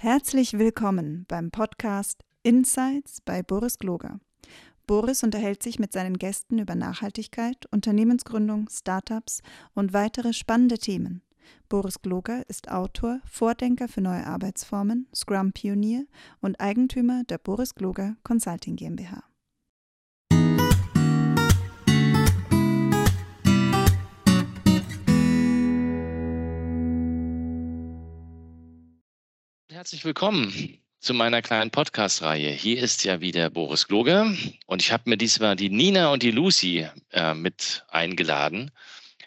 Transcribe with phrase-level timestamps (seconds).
[0.00, 4.20] Herzlich willkommen beim Podcast Insights bei Boris Gloger.
[4.86, 9.42] Boris unterhält sich mit seinen Gästen über Nachhaltigkeit, Unternehmensgründung, Startups
[9.74, 11.22] und weitere spannende Themen.
[11.68, 16.06] Boris Gloger ist Autor, Vordenker für neue Arbeitsformen, Scrum-Pionier
[16.40, 19.24] und Eigentümer der Boris Gloger Consulting GmbH.
[29.78, 32.50] Herzlich willkommen zu meiner kleinen Podcast-Reihe.
[32.50, 34.34] Hier ist ja wieder Boris Gloger
[34.66, 38.72] und ich habe mir diesmal die Nina und die Lucy äh, mit eingeladen.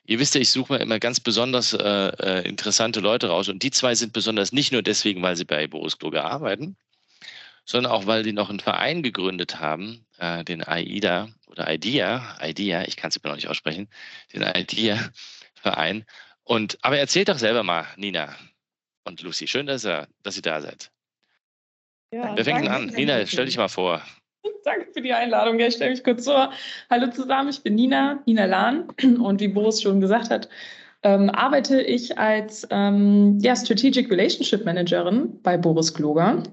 [0.03, 3.63] Ihr wisst ja, ich suche mir immer ganz besonders äh, äh, interessante Leute raus und
[3.63, 6.75] die zwei sind besonders nicht nur deswegen, weil sie bei Boris Gloger arbeiten,
[7.63, 12.85] sondern auch, weil die noch einen Verein gegründet haben, äh, den AIDA oder IDEA, IDEA,
[12.89, 13.87] ich kann es immer noch nicht aussprechen,
[14.33, 16.03] den IDEA-Verein.
[16.43, 18.35] Und aber erzählt doch selber mal, Nina,
[19.05, 19.47] und Lucy.
[19.47, 20.91] Schön, dass ihr, dass ihr da seid.
[22.13, 22.87] Ja, Wer fängt an?
[22.87, 24.01] Nina, stell dich mal vor.
[24.65, 25.59] Danke für die Einladung.
[25.59, 26.51] Ja, ich stelle mich kurz vor.
[26.89, 28.89] Hallo zusammen, ich bin Nina, Nina Lahn.
[29.21, 30.49] Und wie Boris schon gesagt hat,
[31.03, 36.43] ähm, arbeite ich als ähm, ja, Strategic Relationship Managerin bei Boris Kloger.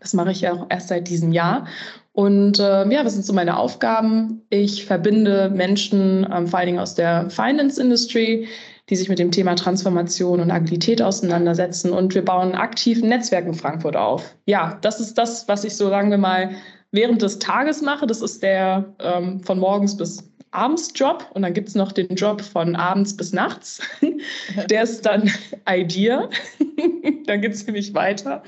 [0.00, 1.66] Das mache ich ja auch erst seit diesem Jahr.
[2.12, 4.42] Und äh, ja, was sind so meine Aufgaben?
[4.50, 8.48] Ich verbinde Menschen, ähm, vor allen Dingen aus der Finance Industry,
[8.90, 11.92] die sich mit dem Thema Transformation und Agilität auseinandersetzen.
[11.92, 14.36] Und wir bauen aktiv ein Netzwerk in Frankfurt auf.
[14.46, 16.50] Ja, das ist das, was ich so, sagen wir mal,
[16.92, 18.06] während des Tages mache.
[18.06, 22.14] Das ist der ähm, von morgens bis abends Job und dann gibt es noch den
[22.14, 23.80] Job von abends bis nachts.
[24.70, 25.30] Der ist dann
[25.68, 26.30] Idea.
[27.26, 28.42] dann geht es nämlich weiter.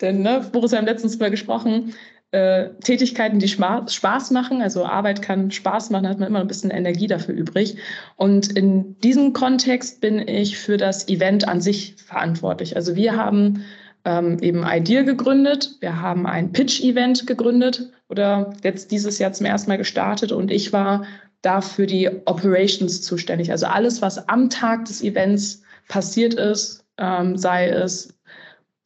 [0.00, 1.94] Denn, ne, Boris, wir haben letztens mal gesprochen,
[2.32, 4.62] äh, Tätigkeiten, die Spaß machen.
[4.62, 7.76] Also Arbeit kann Spaß machen, hat man immer ein bisschen Energie dafür übrig.
[8.16, 12.76] Und in diesem Kontext bin ich für das Event an sich verantwortlich.
[12.76, 13.64] Also wir haben
[14.04, 19.70] ähm, eben Idea gegründet, wir haben ein Pitch-Event gegründet oder jetzt dieses Jahr zum ersten
[19.70, 21.04] Mal gestartet und ich war
[21.42, 23.50] da für die Operations zuständig.
[23.50, 28.14] Also alles, was am Tag des Events passiert ist, ähm, sei es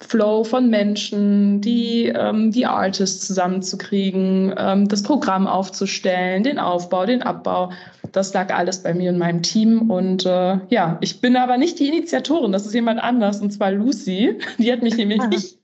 [0.07, 7.23] Flow von Menschen, die, ähm, die Artists zusammenzukriegen, ähm, das Programm aufzustellen, den Aufbau, den
[7.23, 7.73] Abbau.
[8.13, 9.91] Das lag alles bei mir und meinem Team.
[9.91, 13.73] Und äh, ja, ich bin aber nicht die Initiatorin, das ist jemand anders, und zwar
[13.73, 14.39] Lucy.
[14.59, 15.59] Die hat mich nämlich nicht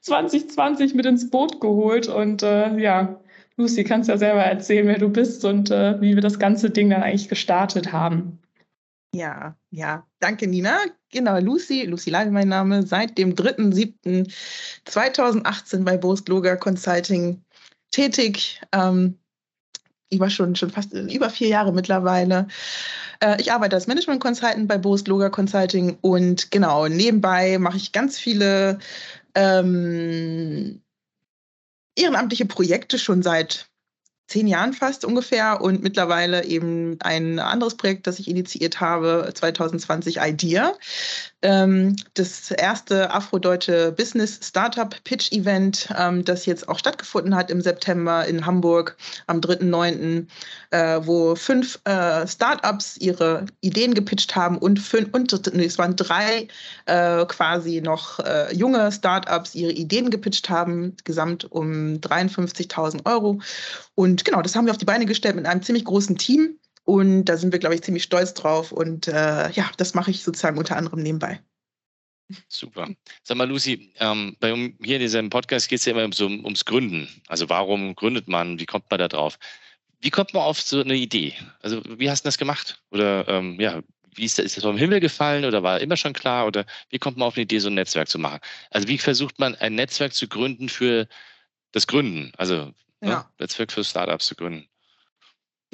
[0.00, 2.08] 2020 mit ins Boot geholt.
[2.08, 3.20] Und äh, ja,
[3.56, 6.90] Lucy, kannst ja selber erzählen, wer du bist und äh, wie wir das ganze Ding
[6.90, 8.40] dann eigentlich gestartet haben.
[9.14, 10.80] Ja, ja, danke Nina.
[11.10, 17.44] Genau, Lucy, Lucy Leil mein Name, seit dem 3.7.2018 bei Boris Gloger Consulting
[17.92, 18.60] tätig.
[18.72, 19.20] Ähm,
[20.18, 22.48] war schon, schon fast über vier Jahre mittlerweile.
[23.20, 27.92] Äh, ich arbeite als Management Consultant bei Boris Gloger Consulting und genau, nebenbei mache ich
[27.92, 28.78] ganz viele
[29.34, 30.82] ähm,
[31.96, 33.68] ehrenamtliche Projekte schon seit
[34.26, 40.18] zehn Jahren fast ungefähr und mittlerweile eben ein anderes Projekt, das ich initiiert habe, 2020
[40.18, 40.74] IDEA.
[41.44, 47.60] Ähm, das erste afrodeutsche Business Startup Pitch Event, ähm, das jetzt auch stattgefunden hat im
[47.60, 48.96] September in Hamburg
[49.26, 50.26] am 3.9.,
[50.70, 55.96] äh, wo fünf äh, Startups ihre Ideen gepitcht haben und, fünf, und nee, es waren
[55.96, 56.48] drei
[56.86, 58.20] äh, quasi noch
[58.52, 63.40] junge Startups ihre Ideen gepitcht haben, gesamt um 53.000 Euro.
[63.94, 66.58] Und genau, das haben wir auf die Beine gestellt mit einem ziemlich großen Team.
[66.84, 68.70] Und da sind wir, glaube ich, ziemlich stolz drauf.
[68.70, 71.40] Und äh, ja, das mache ich sozusagen unter anderem nebenbei.
[72.48, 72.88] Super.
[73.22, 74.48] Sag mal, Lucy, ähm, bei
[74.82, 77.08] hier in diesem Podcast geht es ja immer so um, ums Gründen.
[77.28, 78.58] Also warum gründet man?
[78.58, 79.38] Wie kommt man da drauf?
[80.00, 81.34] Wie kommt man auf so eine Idee?
[81.60, 82.82] Also wie hast du das gemacht?
[82.90, 83.82] Oder ähm, ja,
[84.14, 86.46] wie ist das, ist das vom Himmel gefallen oder war immer schon klar?
[86.46, 88.40] Oder wie kommt man auf eine Idee, so ein Netzwerk zu machen?
[88.70, 91.08] Also wie versucht man ein Netzwerk zu gründen für
[91.72, 92.32] das Gründen?
[92.36, 93.18] Also ne, ja.
[93.18, 94.66] ne, Netzwerk für Startups zu gründen.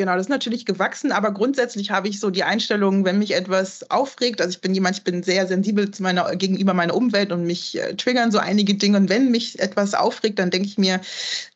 [0.01, 3.91] Genau, das ist natürlich gewachsen, aber grundsätzlich habe ich so die Einstellung, wenn mich etwas
[3.91, 7.79] aufregt, also ich bin jemand, ich bin sehr sensibel meiner, gegenüber meiner Umwelt und mich
[7.79, 8.97] äh, triggern so einige Dinge.
[8.97, 11.03] Und wenn mich etwas aufregt, dann denke ich mir,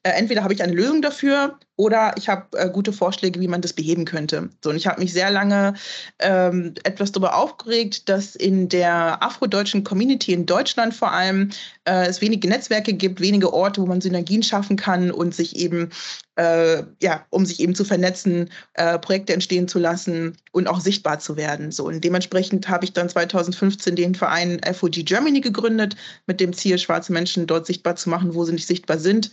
[0.03, 3.61] äh, entweder habe ich eine Lösung dafür oder ich habe äh, gute Vorschläge, wie man
[3.61, 4.49] das beheben könnte.
[4.63, 5.75] So, und ich habe mich sehr lange
[6.21, 11.51] ähm, etwas darüber aufgeregt, dass in der afrodeutschen Community in Deutschland vor allem
[11.85, 15.91] äh, es wenige Netzwerke gibt, wenige Orte, wo man Synergien schaffen kann und sich eben,
[16.37, 21.19] äh, ja, um sich eben zu vernetzen, äh, Projekte entstehen zu lassen und auch sichtbar
[21.19, 21.73] zu werden.
[21.73, 25.97] So, und dementsprechend habe ich dann 2015 den Verein FOG Germany gegründet,
[26.27, 29.33] mit dem Ziel, schwarze Menschen dort sichtbar zu machen, wo sie nicht sichtbar sind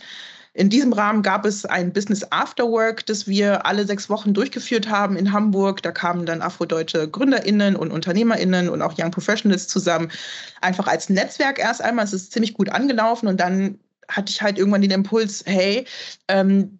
[0.54, 5.16] in diesem Rahmen gab es ein Business Afterwork, das wir alle sechs Wochen durchgeführt haben
[5.16, 5.82] in Hamburg.
[5.82, 10.10] Da kamen dann afrodeutsche GründerInnen und UnternehmerInnen und auch Young Professionals zusammen.
[10.60, 12.04] Einfach als Netzwerk erst einmal.
[12.04, 13.78] Es ist ziemlich gut angelaufen und dann
[14.08, 15.86] hatte ich halt irgendwann den Impuls, hey,
[16.28, 16.78] ähm,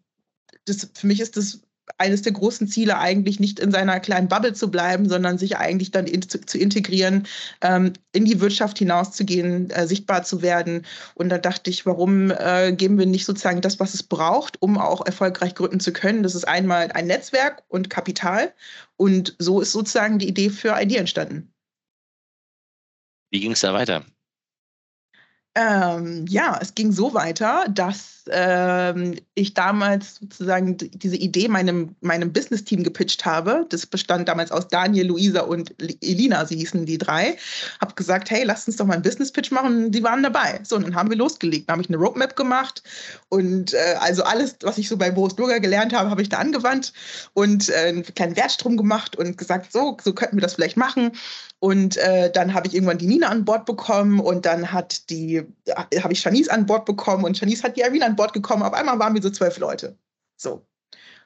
[0.67, 1.63] das, für mich ist das
[1.99, 5.91] eines der großen Ziele eigentlich nicht in seiner kleinen Bubble zu bleiben, sondern sich eigentlich
[5.91, 7.27] dann in, zu, zu, integrieren,
[7.61, 10.85] ähm, in die Wirtschaft hinauszugehen, äh, sichtbar zu werden.
[11.15, 14.79] Und da dachte ich, warum äh, geben wir nicht sozusagen das, was es braucht, um
[14.79, 16.23] auch erfolgreich gründen zu können?
[16.23, 18.53] Das ist einmal ein Netzwerk und Kapital.
[18.97, 21.53] Und so ist sozusagen die Idee für ID entstanden.
[23.31, 24.05] Wie ging es da weiter?
[25.55, 32.33] Ähm, ja, es ging so weiter, dass ähm, ich damals sozusagen diese Idee meinem, meinem
[32.33, 33.67] Business-Team gepitcht habe.
[33.69, 37.37] Das bestand damals aus Daniel, Luisa und Elina, sie hießen die drei.
[37.81, 39.91] Hab gesagt, hey, lasst uns doch mal einen Business-Pitch machen.
[39.91, 40.61] Die waren dabei.
[40.63, 41.69] So, und dann haben wir losgelegt.
[41.69, 42.83] Dann habe ich eine Roadmap gemacht
[43.29, 46.39] und äh, also alles, was ich so bei Boris Bürger gelernt habe, habe ich da
[46.39, 46.95] angewandt
[47.35, 51.13] und äh, einen kleinen Wertstrom gemacht und gesagt, so, so könnten wir das vielleicht machen.
[51.63, 55.42] Und äh, dann habe ich irgendwann die Nina an Bord bekommen und dann hat die,
[55.77, 58.63] habe ich Shanice an Bord bekommen und Shanice hat die Irina an Bord bekommen.
[58.63, 59.97] Auf einmal waren wir so zwölf Leute.
[60.37, 60.67] So.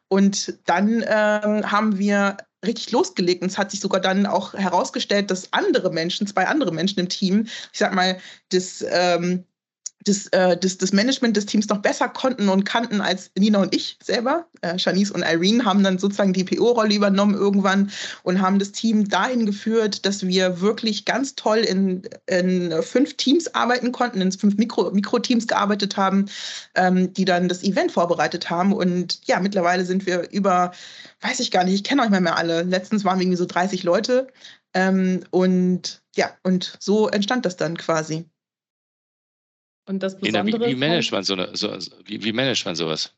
[0.08, 5.30] Und dann ähm, haben wir richtig losgelegt und es hat sich sogar dann auch herausgestellt,
[5.30, 8.18] dass andere Menschen, zwei andere Menschen im Team, ich sag mal,
[8.50, 9.44] das ähm,
[10.04, 13.74] das, äh, das, das Management des Teams noch besser konnten und kannten als Nina und
[13.74, 14.46] ich selber.
[14.60, 17.90] Äh, Shanice und Irene haben dann sozusagen die PO-Rolle übernommen irgendwann
[18.22, 23.52] und haben das Team dahin geführt, dass wir wirklich ganz toll in, in fünf Teams
[23.54, 26.26] arbeiten konnten, in fünf Mikro, Mikroteams gearbeitet haben,
[26.74, 28.72] ähm, die dann das Event vorbereitet haben.
[28.72, 30.72] Und ja, mittlerweile sind wir über,
[31.20, 32.62] weiß ich gar nicht, ich kenne euch mal mehr alle.
[32.62, 34.28] Letztens waren wir irgendwie so 30 Leute.
[34.74, 38.28] Ähm, und ja, und so entstand das dann quasi.
[39.86, 40.66] Und das Besondere.
[40.66, 43.14] Wie, wie, managt man so eine, so, wie, wie managt man sowas?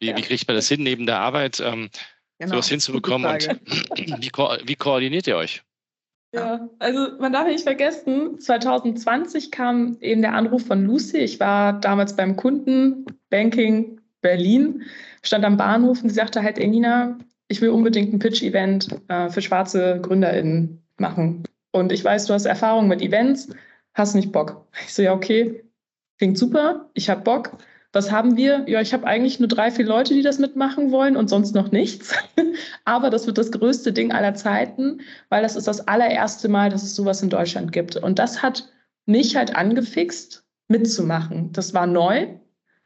[0.00, 0.16] Wie, ja.
[0.16, 1.90] wie, kriegt man das hin, neben der Arbeit ähm,
[2.38, 2.52] genau.
[2.52, 3.30] sowas hinzubekommen?
[3.30, 3.48] Und
[4.22, 5.62] wie, ko wie koordiniert ihr euch?
[6.34, 11.18] Ja, also man darf nicht vergessen, 2020 kam eben der Anruf von Lucy.
[11.18, 14.82] Ich war damals beim Kunden, Banking Berlin,
[15.22, 17.18] stand am Bahnhof und sie sagte halt, Nina,
[17.48, 21.42] ich will unbedingt ein Pitch-Event äh, für schwarze GründerInnen machen.
[21.72, 23.48] Und ich weiß, du hast Erfahrung mit Events,
[23.94, 24.66] hast nicht Bock.
[24.86, 25.62] Ich so, ja, okay,
[26.22, 27.56] klingt super, ich habe Bock.
[27.92, 28.64] Was haben wir?
[28.68, 31.72] Ja, ich habe eigentlich nur drei, vier Leute, die das mitmachen wollen und sonst noch
[31.72, 32.14] nichts.
[32.84, 36.84] Aber das wird das größte Ding aller Zeiten, weil das ist das allererste Mal, dass
[36.84, 37.96] es sowas in Deutschland gibt.
[37.96, 38.70] Und das hat
[39.04, 41.50] mich halt angefixt, mitzumachen.
[41.50, 42.28] Das war neu,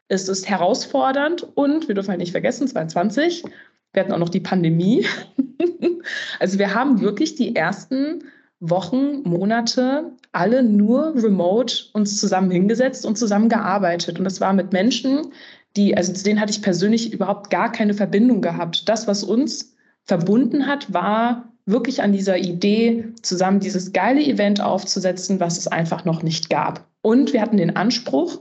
[0.08, 3.44] es ist herausfordernd und wir dürfen halt nicht vergessen, 22,
[3.92, 5.04] wir hatten auch noch die Pandemie.
[6.40, 8.24] also wir haben wirklich die ersten
[8.60, 14.18] Wochen, Monate alle nur remote uns zusammen hingesetzt und zusammen gearbeitet.
[14.18, 15.32] Und das war mit Menschen,
[15.76, 18.88] die, also zu denen hatte ich persönlich überhaupt gar keine Verbindung gehabt.
[18.88, 19.74] Das, was uns
[20.04, 26.04] verbunden hat, war wirklich an dieser Idee, zusammen dieses geile Event aufzusetzen, was es einfach
[26.04, 26.86] noch nicht gab.
[27.02, 28.40] Und wir hatten den Anspruch,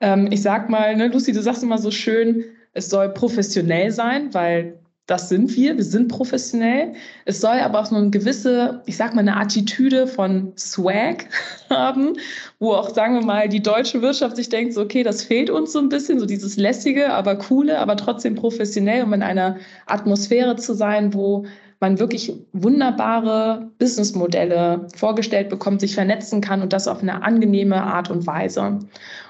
[0.00, 4.34] ähm, ich sag mal, ne, Lucy, du sagst immer so schön, es soll professionell sein,
[4.34, 6.94] weil das sind wir, wir sind professionell.
[7.26, 11.26] Es soll aber auch so eine gewisse, ich sag mal, eine Attitüde von Swag
[11.70, 12.14] haben,
[12.58, 15.72] wo auch, sagen wir mal, die deutsche Wirtschaft sich denkt, so, okay, das fehlt uns
[15.72, 19.56] so ein bisschen, so dieses lässige, aber coole, aber trotzdem professionell, um in einer
[19.86, 21.46] Atmosphäre zu sein, wo
[21.78, 28.10] man wirklich wunderbare Businessmodelle vorgestellt bekommt, sich vernetzen kann und das auf eine angenehme Art
[28.10, 28.80] und Weise.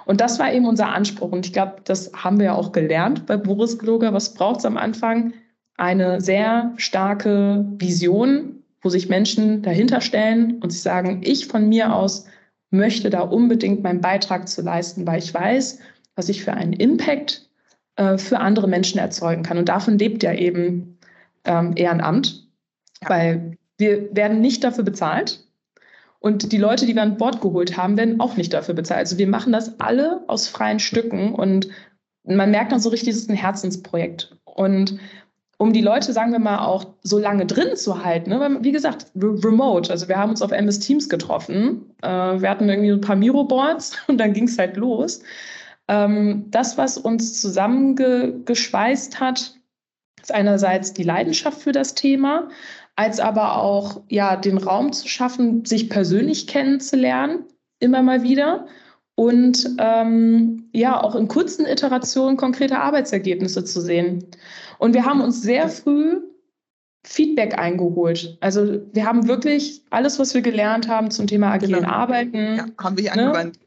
[0.07, 1.33] Und das war eben unser Anspruch.
[1.33, 4.13] Und ich glaube, das haben wir ja auch gelernt bei Boris Gloger.
[4.13, 5.35] Was braucht es am Anfang?
[5.77, 11.95] Eine sehr starke Vision, wo sich Menschen dahinter stellen und sich sagen, ich von mir
[11.95, 12.27] aus
[12.71, 15.81] möchte da unbedingt meinen Beitrag zu leisten, weil ich weiß,
[16.15, 17.49] was ich für einen Impact
[17.97, 19.59] äh, für andere Menschen erzeugen kann.
[19.59, 20.99] Und davon lebt ja eben
[21.45, 22.47] ähm, Ehrenamt,
[23.03, 23.09] ja.
[23.09, 25.45] weil wir werden nicht dafür bezahlt.
[26.19, 29.01] Und die Leute, die wir an Bord geholt haben, werden auch nicht dafür bezahlt.
[29.01, 31.69] Also wir machen das alle aus freien Stücken und
[32.25, 34.37] man merkt dann so richtig, es ist ein Herzensprojekt.
[34.45, 34.99] Und
[35.59, 38.31] um die Leute, sagen wir mal, auch so lange drin zu halten.
[38.31, 38.59] Ne?
[38.61, 39.91] Wie gesagt, remote.
[39.91, 41.95] Also wir haben uns auf MS Teams getroffen.
[42.03, 45.23] Äh, wir hatten irgendwie ein paar Miro-Boards und dann ging es halt los.
[45.89, 49.55] Ähm, das, was uns zusammengeschweißt hat,
[50.21, 52.49] ist einerseits die Leidenschaft für das Thema,
[52.97, 57.45] als aber auch ja, den Raum zu schaffen, sich persönlich kennenzulernen,
[57.79, 58.67] immer mal wieder
[59.17, 64.27] und ähm, ja, auch in kurzen Iterationen konkrete Arbeitsergebnisse zu sehen.
[64.79, 66.21] Und wir haben uns sehr früh
[67.03, 68.37] Feedback eingeholt.
[68.41, 71.93] Also wir haben wirklich alles, was wir gelernt haben zum Thema agilen genau.
[71.93, 72.57] Arbeiten.
[72.57, 73.23] Ja, haben wir ne?
[73.23, 73.59] angewandt.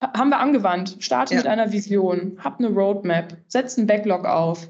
[0.00, 0.96] Haben wir angewandt.
[1.00, 1.40] Starte ja.
[1.40, 4.68] mit einer Vision, hab eine Roadmap, setz einen Backlog auf,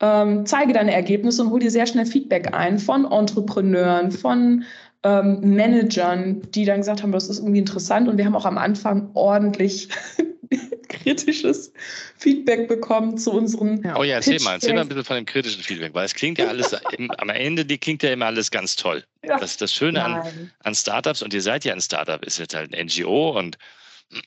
[0.00, 4.64] ähm, zeige deine Ergebnisse und hol dir sehr schnell Feedback ein von Entrepreneuren, von
[5.06, 8.08] ähm, Managern, die dann gesagt haben, das ist irgendwie interessant.
[8.08, 9.88] Und wir haben auch am Anfang ordentlich
[10.88, 11.72] kritisches
[12.18, 13.84] Feedback bekommen zu unseren.
[13.96, 16.38] Oh ja, erzähl mal, erzähl mal ein bisschen von dem kritischen Feedback, weil es klingt
[16.38, 19.04] ja alles, im, am Ende die klingt ja immer alles ganz toll.
[19.24, 19.38] Ja.
[19.38, 22.56] Das ist das Schöne an, an Startups und ihr seid ja ein Startup, ist jetzt
[22.56, 23.58] halt ein NGO und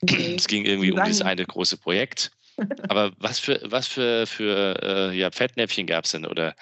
[0.10, 0.36] nee.
[0.38, 2.32] es ging irgendwie um dieses eine große Projekt.
[2.88, 6.56] Aber was für, was für, für äh, ja, Fettnäpfchen gab es denn oder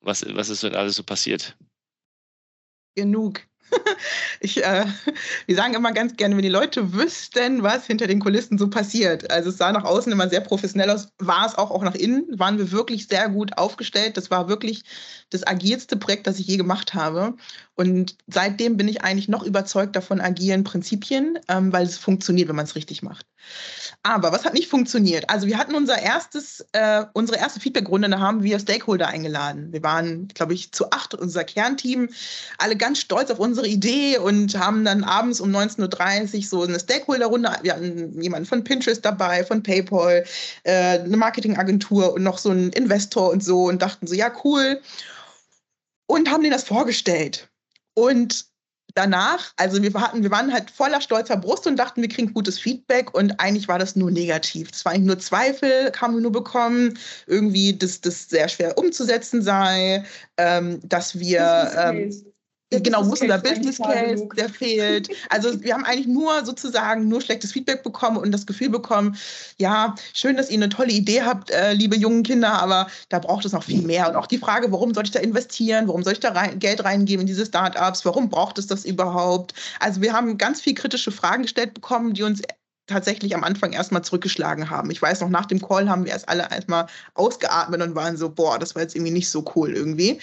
[0.00, 1.56] was, was ist denn alles so passiert?
[2.94, 3.47] Genug.
[4.40, 4.86] Ich, äh,
[5.46, 9.30] wir sagen immer ganz gerne, wenn die Leute wüssten, was hinter den Kulissen so passiert.
[9.30, 12.26] Also es sah nach außen immer sehr professionell aus, war es auch, auch nach innen,
[12.38, 14.16] waren wir wirklich sehr gut aufgestellt.
[14.16, 14.84] Das war wirklich
[15.30, 17.34] das agilste Projekt, das ich je gemacht habe.
[17.78, 22.56] Und seitdem bin ich eigentlich noch überzeugter von agilen Prinzipien, ähm, weil es funktioniert, wenn
[22.56, 23.24] man es richtig macht.
[24.02, 25.30] Aber was hat nicht funktioniert?
[25.30, 29.72] Also wir hatten unser erstes, äh, unsere erste Feedbackrunde, da haben wir Stakeholder eingeladen.
[29.72, 32.08] Wir waren, glaube ich, zu acht, unser Kernteam,
[32.58, 36.80] alle ganz stolz auf unsere Idee und haben dann abends um 19.30 Uhr so eine
[36.80, 37.58] Stakeholder-Runde.
[37.62, 40.24] Wir hatten jemanden von Pinterest dabei, von PayPal,
[40.64, 44.80] äh, eine Marketingagentur und noch so einen Investor und so und dachten so, ja, cool.
[46.08, 47.47] Und haben denen das vorgestellt.
[47.98, 48.44] Und
[48.94, 52.56] danach, also wir hatten, wir waren halt voller stolzer Brust und dachten, wir kriegen gutes
[52.56, 53.12] Feedback.
[53.12, 54.70] Und eigentlich war das nur negativ.
[54.72, 59.42] Es war eigentlich nur Zweifel, haben wir nur bekommen, irgendwie, dass das sehr schwer umzusetzen
[59.42, 60.04] sei,
[60.36, 61.72] ähm, dass wir
[62.70, 65.08] ähm, genau, muss unser Business Case, der fehlt.
[65.30, 69.16] Also wir haben eigentlich nur sozusagen nur schlechtes Feedback bekommen und das Gefühl bekommen,
[69.58, 73.44] ja, schön, dass ihr eine tolle Idee habt, äh, liebe jungen Kinder, aber da braucht
[73.44, 74.08] es noch viel mehr.
[74.08, 75.88] Und auch die Frage, warum soll ich da investieren?
[75.88, 78.04] Warum soll ich da rein, Geld reingeben in diese Startups?
[78.04, 79.54] Warum braucht es das überhaupt?
[79.80, 82.42] Also wir haben ganz viel kritische Fragen gestellt bekommen, die uns
[82.88, 84.90] tatsächlich am Anfang erstmal zurückgeschlagen haben.
[84.90, 88.30] Ich weiß noch, nach dem Call haben wir erst alle erstmal ausgeatmet und waren so,
[88.30, 90.18] boah, das war jetzt irgendwie nicht so cool irgendwie.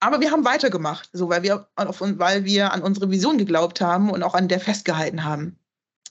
[0.00, 4.10] Aber wir haben weitergemacht, so weil wir, auf, weil wir an unsere Vision geglaubt haben
[4.10, 5.58] und auch an der festgehalten haben.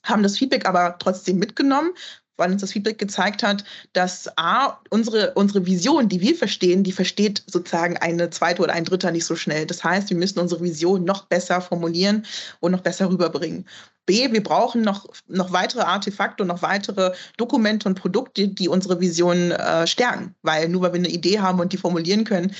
[0.03, 1.91] Haben das Feedback aber trotzdem mitgenommen,
[2.37, 6.93] weil uns das Feedback gezeigt hat, dass A, unsere, unsere Vision, die wir verstehen, die
[6.93, 9.65] versteht sozusagen eine zweite oder ein Dritter nicht so schnell.
[9.65, 12.25] Das heißt, wir müssen unsere Vision noch besser formulieren
[12.61, 13.65] und noch besser rüberbringen.
[14.05, 18.99] B, wir brauchen noch, noch weitere Artefakte und noch weitere Dokumente und Produkte, die unsere
[18.99, 20.33] Vision äh, stärken.
[20.41, 22.55] Weil nur weil wir eine Idee haben und die formulieren können,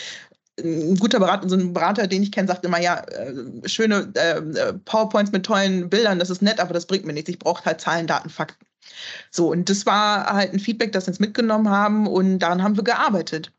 [0.64, 4.74] ein guter Berater, so ein Berater, den ich kenne, sagt immer, ja, äh, schöne äh,
[4.86, 7.30] PowerPoints mit tollen Bildern, das ist nett, aber das bringt mir nichts.
[7.30, 8.66] Ich brauche halt Zahlen, Daten, Fakten.
[9.32, 12.76] So, und das war halt ein Feedback, das wir uns mitgenommen haben und daran haben
[12.76, 13.52] wir gearbeitet.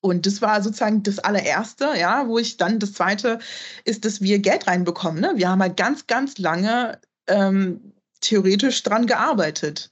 [0.00, 3.38] Und das war sozusagen das allererste, ja, wo ich dann das zweite
[3.84, 5.20] ist, dass wir Geld reinbekommen.
[5.20, 5.32] Ne?
[5.36, 9.90] Wir haben halt ganz, ganz lange ähm, theoretisch dran gearbeitet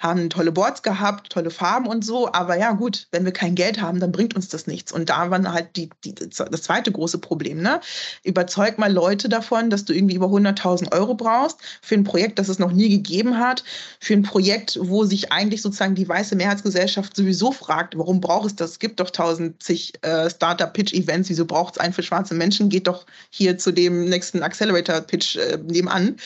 [0.00, 2.32] haben tolle Boards gehabt, tolle Farben und so.
[2.32, 4.92] Aber ja, gut, wenn wir kein Geld haben, dann bringt uns das nichts.
[4.92, 7.60] Und da war halt die, die, das zweite große Problem.
[7.60, 7.80] Ne?
[8.24, 12.48] Überzeug mal Leute davon, dass du irgendwie über 100.000 Euro brauchst für ein Projekt, das
[12.48, 13.62] es noch nie gegeben hat,
[14.00, 18.56] für ein Projekt, wo sich eigentlich sozusagen die weiße Mehrheitsgesellschaft sowieso fragt, warum braucht es
[18.56, 18.70] das?
[18.72, 22.70] Es gibt doch 1000 äh, Startup-Pitch-Events, wieso braucht es einen für schwarze Menschen?
[22.70, 26.16] Geht doch hier zu dem nächsten Accelerator-Pitch äh, nebenan.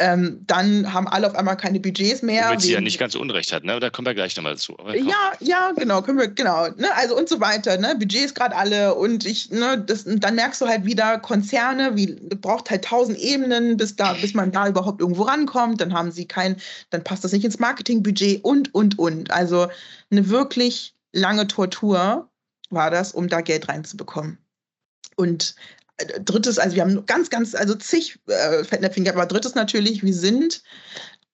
[0.00, 2.48] Ähm, dann haben alle auf einmal keine Budgets mehr.
[2.48, 3.78] Womit sie ja nicht ganz unrecht hat, ne?
[3.78, 4.76] Da kommen wir gleich nochmal zu.
[4.92, 6.92] ja, ja, genau, können wir, genau, ne?
[6.96, 7.94] Also und so weiter, ne?
[7.96, 12.06] Budgets gerade alle und ich, ne, das, dann merkst du halt wieder Konzerne, wie
[12.40, 15.80] braucht halt tausend Ebenen, bis da, bis man da überhaupt irgendwo rankommt.
[15.80, 16.56] Dann haben sie kein,
[16.90, 19.30] dann passt das nicht ins Marketingbudget und und und.
[19.30, 19.68] Also
[20.10, 22.28] eine wirklich lange Tortur
[22.70, 24.38] war das, um da Geld reinzubekommen.
[25.14, 25.54] Und
[26.24, 30.14] drittes, also wir haben ganz, ganz, also zig äh, Fettnäpfchen gehabt, aber drittes natürlich, wir
[30.14, 30.62] sind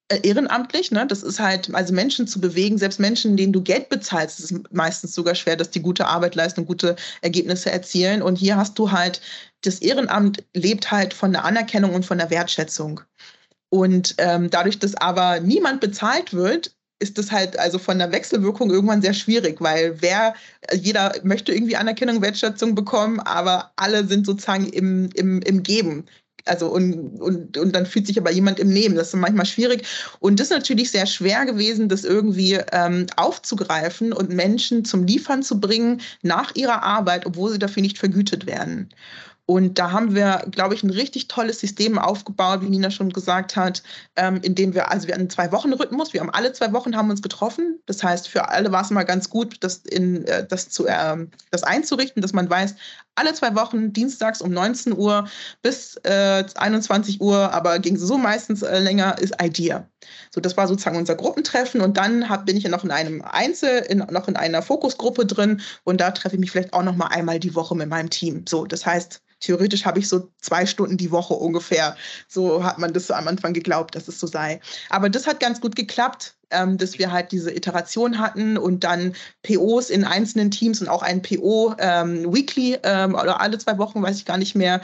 [0.08, 1.06] äh, ehrenamtlich, ne?
[1.06, 5.14] Das ist halt, also Menschen zu bewegen, selbst Menschen, denen du Geld bezahlst, ist meistens
[5.14, 8.20] sogar schwer, dass die gute Arbeit leisten und gute Ergebnisse erzielen.
[8.20, 9.20] Und hier hast du halt,
[9.62, 13.00] das Ehrenamt lebt halt von der Anerkennung und von der Wertschätzung.
[13.68, 18.70] Und ähm, dadurch, dass aber niemand bezahlt wird, ist das halt also von der Wechselwirkung
[18.70, 20.34] irgendwann sehr schwierig, weil wer,
[20.72, 26.04] jeder möchte irgendwie Anerkennung, Wertschätzung bekommen, aber alle sind sozusagen im, im, im Geben.
[26.46, 28.94] Also und, und, und dann fühlt sich aber jemand im Nehmen.
[28.94, 29.86] Das ist manchmal schwierig.
[30.20, 35.42] Und das ist natürlich sehr schwer gewesen, das irgendwie ähm, aufzugreifen und Menschen zum Liefern
[35.42, 38.88] zu bringen nach ihrer Arbeit, obwohl sie dafür nicht vergütet werden.
[39.50, 43.56] Und da haben wir, glaube ich, ein richtig tolles System aufgebaut, wie Nina schon gesagt
[43.56, 43.82] hat,
[44.14, 47.10] ähm, in dem wir, also wir hatten einen Zwei-Wochen-Rhythmus, wir haben alle zwei Wochen haben
[47.10, 47.80] uns getroffen.
[47.84, 51.26] Das heißt, für alle war es mal ganz gut, das, in, äh, das, zu, äh,
[51.50, 52.76] das einzurichten, dass man weiß,
[53.20, 55.28] alle zwei Wochen, dienstags um 19 Uhr
[55.62, 59.86] bis äh, 21 Uhr, aber ging so meistens äh, länger, ist Idea.
[60.30, 63.22] So, das war sozusagen unser Gruppentreffen und dann hab, bin ich ja noch in einem
[63.22, 66.96] Einzel, in, noch in einer Fokusgruppe drin und da treffe ich mich vielleicht auch noch
[66.96, 68.44] mal einmal die Woche mit meinem Team.
[68.48, 71.96] So, das heißt, theoretisch habe ich so zwei Stunden die Woche ungefähr.
[72.26, 74.60] So hat man das so am Anfang geglaubt, dass es so sei.
[74.88, 79.14] Aber das hat ganz gut geklappt, ähm, dass wir halt diese Iteration hatten und dann
[79.42, 84.02] POs in einzelnen Teams und auch ein PO ähm, weekly ähm, oder alle zwei Wochen,
[84.02, 84.80] weiß ich gar nicht mehr.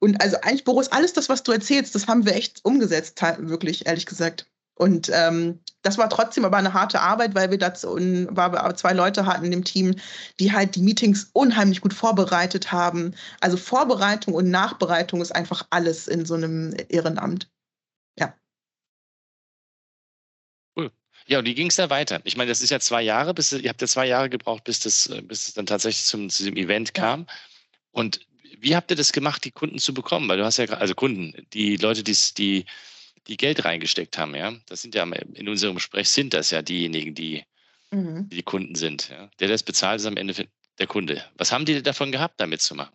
[0.00, 3.86] Und also eigentlich, Boris, alles das, was du erzählst, das haben wir echt umgesetzt, wirklich,
[3.86, 4.46] ehrlich gesagt.
[4.78, 8.92] Und ähm, das war trotzdem aber eine harte Arbeit, weil wir dazu weil wir zwei
[8.92, 9.96] Leute hatten im Team,
[10.38, 13.14] die halt die Meetings unheimlich gut vorbereitet haben.
[13.40, 17.50] Also Vorbereitung und Nachbereitung ist einfach alles in so einem Ehrenamt.
[18.18, 18.34] Ja.
[20.76, 20.90] Cool.
[21.28, 22.20] Ja, und wie ging es da weiter?
[22.24, 24.80] Ich meine, das ist ja zwei Jahre, bis ihr habt ja zwei Jahre gebraucht, bis
[24.80, 27.20] das, bis es dann tatsächlich zum, zu diesem Event kam.
[27.20, 27.34] Ja.
[27.92, 28.20] Und
[28.60, 30.28] wie habt ihr das gemacht, die Kunden zu bekommen?
[30.28, 32.64] Weil du hast ja also Kunden, die Leute, die, die
[33.28, 34.54] die Geld reingesteckt haben, ja.
[34.66, 37.44] Das sind ja in unserem Gespräch sind das ja diejenigen, die
[37.90, 38.28] mhm.
[38.30, 39.10] die Kunden sind.
[39.10, 39.26] Ja?
[39.38, 41.24] Der, der das bezahlt, ist am Ende der Kunde.
[41.36, 42.94] Was haben die davon gehabt, damit zu machen?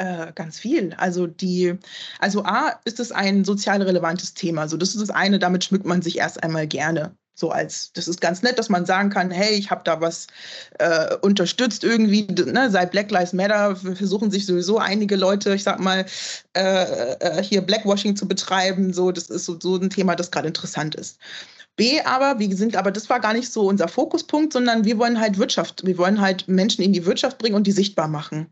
[0.00, 0.94] Äh, ganz viel.
[0.96, 1.74] Also die,
[2.20, 4.62] also A, ist es ein sozial relevantes Thema.
[4.62, 7.14] Also das ist das eine, damit schmückt man sich erst einmal gerne.
[7.34, 10.26] So als, das ist ganz nett, dass man sagen kann, hey, ich habe da was
[10.78, 15.78] äh, unterstützt irgendwie, ne, seit Black Lives Matter versuchen sich sowieso einige Leute, ich sag
[15.80, 16.06] mal,
[16.56, 18.94] äh, äh, hier Blackwashing zu betreiben.
[18.94, 21.18] So, das ist so, so ein Thema, das gerade interessant ist.
[21.76, 25.20] B aber, wir sind, aber das war gar nicht so unser Fokuspunkt, sondern wir wollen
[25.20, 28.48] halt Wirtschaft, wir wollen halt Menschen in die Wirtschaft bringen und die sichtbar machen.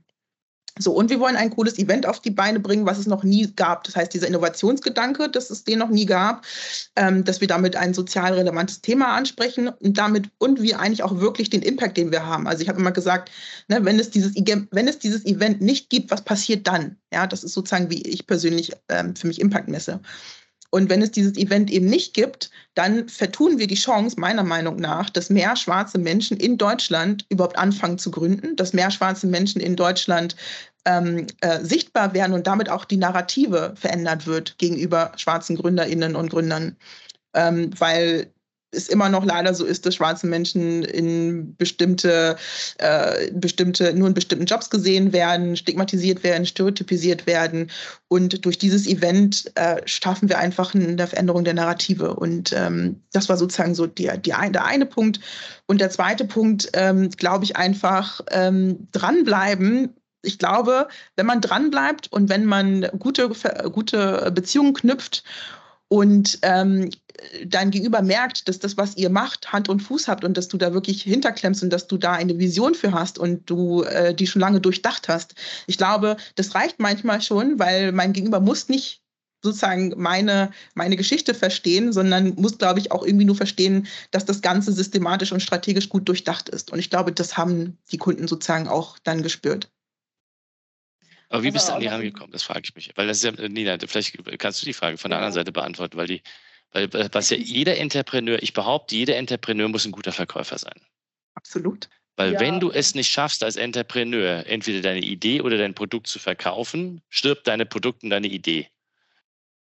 [0.79, 3.53] So, und wir wollen ein cooles Event auf die Beine bringen, was es noch nie
[3.55, 3.85] gab.
[3.85, 6.45] Das heißt, dieser Innovationsgedanke, dass es den noch nie gab,
[6.97, 11.21] ähm, dass wir damit ein sozial relevantes Thema ansprechen und damit und wir eigentlich auch
[11.21, 12.47] wirklich den Impact, den wir haben.
[12.47, 13.31] Also ich habe immer gesagt,
[13.69, 16.97] ne, wenn, es dieses, wenn es dieses Event nicht gibt, was passiert dann?
[17.13, 20.01] Ja, das ist sozusagen, wie ich persönlich ähm, für mich Impact messe.
[20.71, 24.77] Und wenn es dieses Event eben nicht gibt, dann vertun wir die Chance, meiner Meinung
[24.77, 29.61] nach, dass mehr schwarze Menschen in Deutschland überhaupt anfangen zu gründen, dass mehr schwarze Menschen
[29.61, 30.37] in Deutschland
[30.85, 36.31] ähm, äh, sichtbar werden und damit auch die Narrative verändert wird gegenüber schwarzen Gründerinnen und
[36.31, 36.77] Gründern.
[37.35, 38.33] Ähm, weil
[38.71, 42.37] es immer noch leider so ist, dass schwarze Menschen in bestimmte,
[42.79, 47.71] äh, bestimmte, nur in bestimmten Jobs gesehen werden, stigmatisiert werden, stereotypisiert werden.
[48.09, 52.15] Und durch dieses Event äh, schaffen wir einfach eine Veränderung der Narrative.
[52.15, 55.21] Und ähm, das war sozusagen so die, die ein, der eine Punkt.
[55.67, 62.13] Und der zweite Punkt, ähm, glaube ich, einfach ähm, dranbleiben, ich glaube, wenn man dranbleibt
[62.13, 63.31] und wenn man gute,
[63.71, 65.23] gute Beziehungen knüpft
[65.89, 66.91] und ähm,
[67.47, 70.57] dein Gegenüber merkt, dass das, was ihr macht, Hand und Fuß habt und dass du
[70.59, 74.27] da wirklich hinterklemmst und dass du da eine Vision für hast und du äh, die
[74.27, 75.35] schon lange durchdacht hast.
[75.67, 79.03] Ich glaube, das reicht manchmal schon, weil mein Gegenüber muss nicht
[79.43, 84.43] sozusagen meine, meine Geschichte verstehen, sondern muss, glaube ich, auch irgendwie nur verstehen, dass das
[84.43, 86.73] Ganze systematisch und strategisch gut durchdacht ist.
[86.73, 89.71] Und ich glaube, das haben die Kunden sozusagen auch dann gespürt.
[91.29, 92.33] Aber wie also bist du an die rangekommen?
[92.33, 92.91] Das frage ich mich.
[92.97, 95.97] Weil das ist ja, Nina, vielleicht kannst du die Frage von der anderen Seite beantworten,
[95.97, 96.23] weil die,
[96.73, 100.81] weil was ja jeder Entrepreneur, ich behaupte, jeder Entrepreneur muss ein guter Verkäufer sein.
[101.35, 101.89] Absolut.
[102.17, 102.41] Weil ja.
[102.41, 107.01] wenn du es nicht schaffst, als Entrepreneur entweder deine Idee oder dein Produkt zu verkaufen,
[107.11, 108.69] stirbt deine Produkt und deine Idee.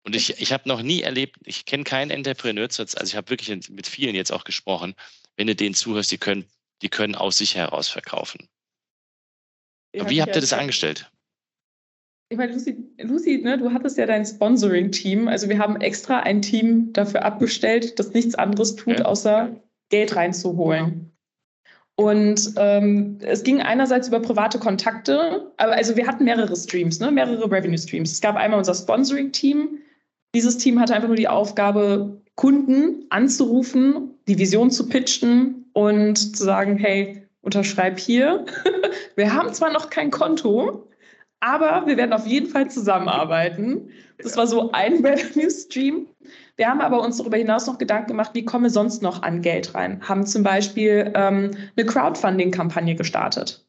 [0.04, 3.70] Und ich, ich habe noch nie erlebt, ich kenne keinen Entrepreneur, also ich habe wirklich
[3.70, 4.96] mit vielen jetzt auch gesprochen,
[5.36, 6.46] wenn du denen zuhörst, die können,
[6.82, 8.48] die können aus sich heraus verkaufen.
[9.94, 11.12] Ja, wie habt ihr das angestellt?
[12.30, 15.28] Ich meine, Lucy, Lucy ne, du hattest ja dein Sponsoring-Team.
[15.28, 19.06] Also wir haben extra ein Team dafür abgestellt, das nichts anderes tut, ja.
[19.06, 19.56] außer
[19.90, 21.12] Geld reinzuholen.
[21.96, 27.12] Und ähm, es ging einerseits über private Kontakte, aber also wir hatten mehrere Streams, ne,
[27.12, 28.12] mehrere Revenue-Streams.
[28.12, 29.80] Es gab einmal unser Sponsoring-Team.
[30.36, 36.44] Dieses Team hatte einfach nur die Aufgabe, Kunden anzurufen, die Vision zu pitchen und zu
[36.44, 38.46] sagen, hey, unterschreib hier.
[39.16, 40.88] wir haben zwar noch kein Konto,
[41.40, 43.90] aber wir werden auf jeden Fall zusammenarbeiten.
[44.18, 46.08] Das war so ein Revenue-Stream.
[46.56, 49.42] Wir haben aber uns darüber hinaus noch Gedanken gemacht, wie kommen wir sonst noch an
[49.42, 50.02] Geld rein?
[50.08, 53.64] Haben zum Beispiel ähm, eine Crowdfunding-Kampagne gestartet.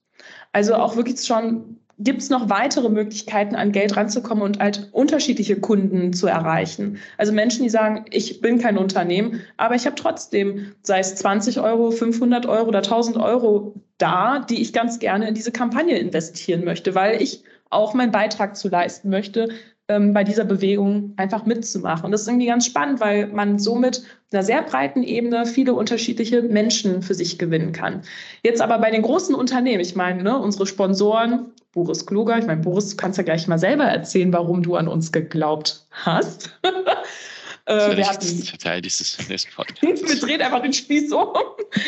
[0.53, 5.61] Also auch wirklich schon, gibt es noch weitere Möglichkeiten, an Geld ranzukommen und halt unterschiedliche
[5.61, 6.99] Kunden zu erreichen?
[7.19, 11.61] Also Menschen, die sagen, ich bin kein Unternehmen, aber ich habe trotzdem, sei es 20
[11.61, 16.65] Euro, 500 Euro oder 1000 Euro da, die ich ganz gerne in diese Kampagne investieren
[16.65, 19.49] möchte, weil ich auch meinen Beitrag zu leisten möchte,
[19.89, 22.05] ähm, bei dieser Bewegung einfach mitzumachen.
[22.05, 25.73] Und das ist irgendwie ganz spannend, weil man somit auf einer sehr breiten Ebene viele
[25.73, 28.03] unterschiedliche Menschen für sich gewinnen kann.
[28.43, 32.61] Jetzt aber bei den großen Unternehmen, ich meine, ne, unsere Sponsoren, Boris Kluger, ich meine,
[32.61, 36.59] Boris, du kannst ja gleich mal selber erzählen, warum du an uns geglaubt hast.
[37.69, 39.19] Äh, wir hatten, Teil dieses
[39.55, 39.83] Podcasts.
[39.83, 41.29] wir drehen einfach den Spieß um.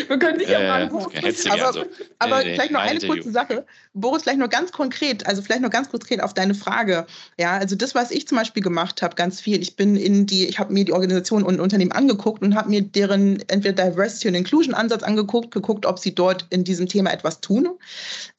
[0.08, 1.84] Wir können nicht äh, am okay, Aber, so.
[2.18, 3.64] aber nee, vielleicht noch eine kurze Sache.
[3.94, 7.06] Boris, vielleicht nur ganz konkret, also vielleicht nur ganz konkret auf deine Frage.
[7.38, 9.62] Ja, also das, was ich zum Beispiel gemacht habe, ganz viel.
[9.62, 12.82] Ich bin in die, ich habe mir die Organisation und Unternehmen angeguckt und habe mir
[12.82, 17.40] deren entweder Diversity und Inclusion Ansatz angeguckt, geguckt, ob sie dort in diesem Thema etwas
[17.40, 17.68] tun.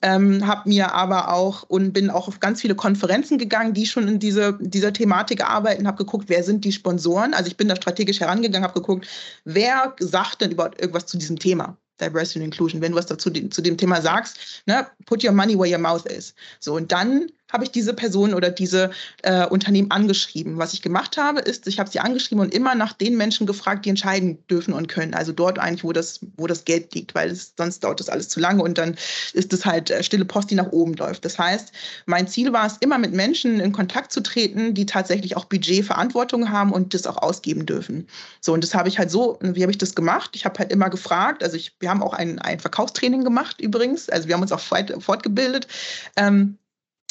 [0.03, 4.07] Ähm, habe mir aber auch und bin auch auf ganz viele Konferenzen gegangen, die schon
[4.07, 7.30] in diese, dieser Thematik arbeiten, habe geguckt, wer sind die Sponsoren.
[7.33, 9.07] Also ich bin da strategisch herangegangen, habe geguckt,
[9.45, 11.77] wer sagt denn überhaupt irgendwas zu diesem Thema?
[11.99, 15.57] Diversity and Inclusion, wenn du was dazu zu dem Thema sagst, ne, put your money
[15.57, 16.33] where your mouth is.
[16.59, 18.91] So, und dann habe ich diese Person oder diese
[19.23, 20.57] äh, Unternehmen angeschrieben.
[20.57, 23.85] Was ich gemacht habe, ist, ich habe sie angeschrieben und immer nach den Menschen gefragt,
[23.85, 25.13] die entscheiden dürfen und können.
[25.13, 28.29] Also dort eigentlich, wo das, wo das Geld liegt, weil es, sonst dauert das alles
[28.29, 28.95] zu lange und dann
[29.33, 31.25] ist es halt äh, stille Post, die nach oben läuft.
[31.25, 31.71] Das heißt,
[32.05, 36.49] mein Ziel war es, immer mit Menschen in Kontakt zu treten, die tatsächlich auch Budgetverantwortung
[36.49, 38.07] haben und das auch ausgeben dürfen.
[38.39, 40.31] So, und das habe ich halt so, wie habe ich das gemacht?
[40.33, 44.09] Ich habe halt immer gefragt, also ich, wir haben auch ein, ein Verkaufstraining gemacht übrigens,
[44.09, 45.67] also wir haben uns auch fortgebildet.
[46.15, 46.57] Ähm,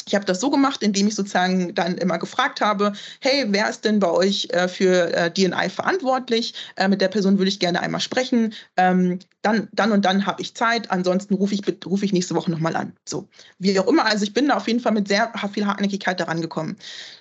[0.07, 3.85] ich habe das so gemacht, indem ich sozusagen dann immer gefragt habe, hey, wer ist
[3.85, 6.53] denn bei euch äh, für äh, DNI verantwortlich?
[6.75, 8.53] Äh, mit der Person würde ich gerne einmal sprechen.
[8.77, 10.91] Ähm, dann, dann und dann habe ich Zeit.
[10.91, 12.93] Ansonsten rufe ich, ruf ich nächste Woche nochmal an.
[13.07, 13.27] So,
[13.59, 14.05] wie auch immer.
[14.05, 16.77] Also ich bin da auf jeden Fall mit sehr viel Hartnäckigkeit daran gekommen.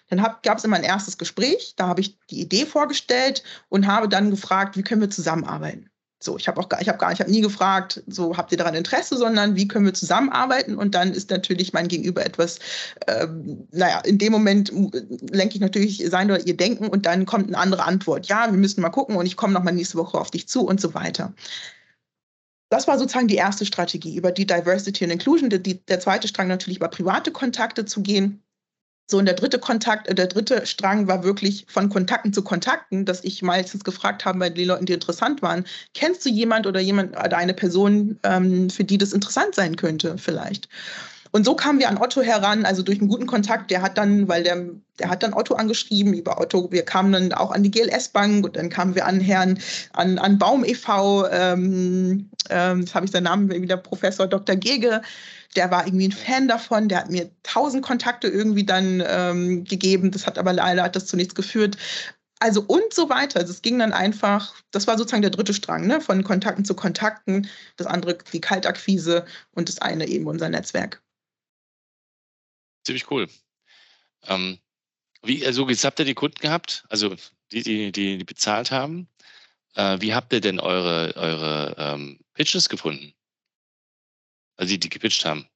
[0.08, 1.74] Dann gab es immer ein erstes Gespräch.
[1.76, 5.90] Da habe ich die Idee vorgestellt und habe dann gefragt, wie können wir zusammenarbeiten?
[6.22, 8.58] So, ich habe auch gar, ich habe gar, ich habe nie gefragt, so habt ihr
[8.58, 10.76] daran Interesse, sondern wie können wir zusammenarbeiten?
[10.76, 12.58] Und dann ist natürlich mein Gegenüber etwas,
[13.06, 14.70] ähm, naja, in dem Moment
[15.30, 18.26] lenke ich natürlich sein oder ihr Denken und dann kommt eine andere Antwort.
[18.26, 20.66] Ja, wir müssen mal gucken und ich komme noch mal nächste Woche auf dich zu
[20.66, 21.32] und so weiter.
[22.68, 25.48] Das war sozusagen die erste Strategie, über die Diversity and Inclusion.
[25.48, 28.42] Die, der zweite Strang natürlich über private Kontakte zu gehen
[29.10, 33.04] so, und der dritte Kontakt, äh, der dritte Strang war wirklich von Kontakten zu Kontakten,
[33.04, 36.80] dass ich meistens gefragt habe bei den Leuten, die interessant waren, kennst du jemand oder
[36.80, 40.68] jemand oder eine Person, ähm, für die das interessant sein könnte, vielleicht?
[41.32, 43.70] Und so kamen wir an Otto heran, also durch einen guten Kontakt.
[43.70, 44.66] Der hat dann, weil der,
[44.98, 46.72] der hat dann Otto angeschrieben über Otto.
[46.72, 49.58] Wir kamen dann auch an die GLS-Bank und dann kamen wir an Herrn,
[49.92, 54.56] an, an Baum e.V., ähm, ähm, das habe ich seinen Namen wieder, Professor Dr.
[54.56, 55.02] Gege.
[55.56, 60.10] Der war irgendwie ein Fan davon, der hat mir tausend Kontakte irgendwie dann ähm, gegeben.
[60.10, 61.76] Das hat aber leider hat das zu nichts geführt.
[62.38, 63.40] Also und so weiter.
[63.40, 66.00] Also es ging dann einfach, das war sozusagen der dritte Strang, ne?
[66.00, 71.02] von Kontakten zu Kontakten, das andere die Kaltakquise und das eine eben unser Netzwerk
[72.90, 73.28] ziemlich cool.
[74.26, 74.58] Ähm,
[75.22, 77.14] wie, also jetzt habt ihr die Kunden gehabt, also
[77.52, 79.08] die, die, die, die bezahlt haben.
[79.74, 83.12] Äh, wie habt ihr denn eure, eure ähm, Pitches gefunden?
[84.60, 85.46] Also die, die gepitcht haben.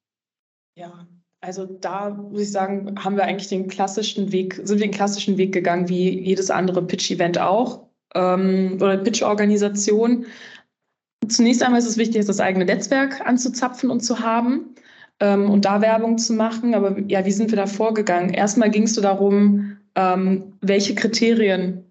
[0.78, 1.06] Ja,
[1.42, 5.36] also da muss ich sagen, haben wir eigentlich den klassischen Weg, sind wir den klassischen
[5.36, 10.24] Weg gegangen, wie jedes andere Pitch-Event auch ähm, oder Pitch-Organisation.
[11.28, 14.74] Zunächst einmal ist es wichtig, das eigene Netzwerk anzuzapfen und zu haben
[15.20, 16.74] ähm, und da Werbung zu machen.
[16.74, 18.30] Aber ja, wie sind wir da vorgegangen?
[18.30, 21.84] Erstmal ging es so darum, ähm, welche Kriterien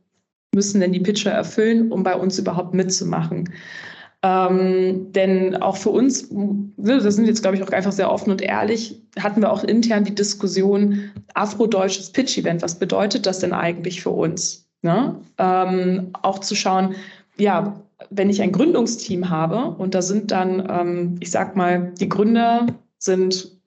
[0.55, 3.53] müssen denn die Pitcher erfüllen, um bei uns überhaupt mitzumachen.
[4.25, 8.09] Ähm, denn auch für uns, ne, da sind wir jetzt, glaube ich, auch einfach sehr
[8.09, 13.51] offen und ehrlich, hatten wir auch intern die Diskussion, afrodeutsches Pitch-Event, was bedeutet das denn
[13.51, 14.65] eigentlich für uns?
[14.81, 15.15] Ne?
[15.37, 16.95] Ähm, auch zu schauen,
[17.37, 22.07] ja, wenn ich ein Gründungsteam habe und da sind dann, ähm, ich sag mal, die
[22.09, 22.67] Gründer
[22.99, 23.59] sind,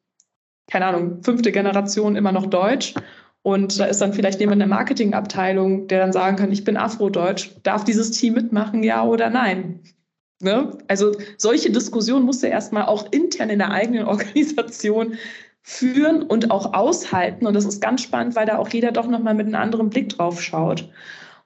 [0.68, 2.94] keine Ahnung, fünfte Generation immer noch Deutsch.
[3.42, 6.76] Und da ist dann vielleicht jemand in der Marketingabteilung, der dann sagen kann, ich bin
[6.76, 7.50] Afrodeutsch.
[7.62, 9.80] Darf dieses Team mitmachen, ja oder nein?
[10.40, 10.76] Ne?
[10.88, 15.14] Also solche Diskussionen muss er erstmal auch intern in der eigenen Organisation
[15.62, 17.46] führen und auch aushalten.
[17.46, 20.10] Und das ist ganz spannend, weil da auch jeder doch nochmal mit einem anderen Blick
[20.10, 20.88] drauf schaut.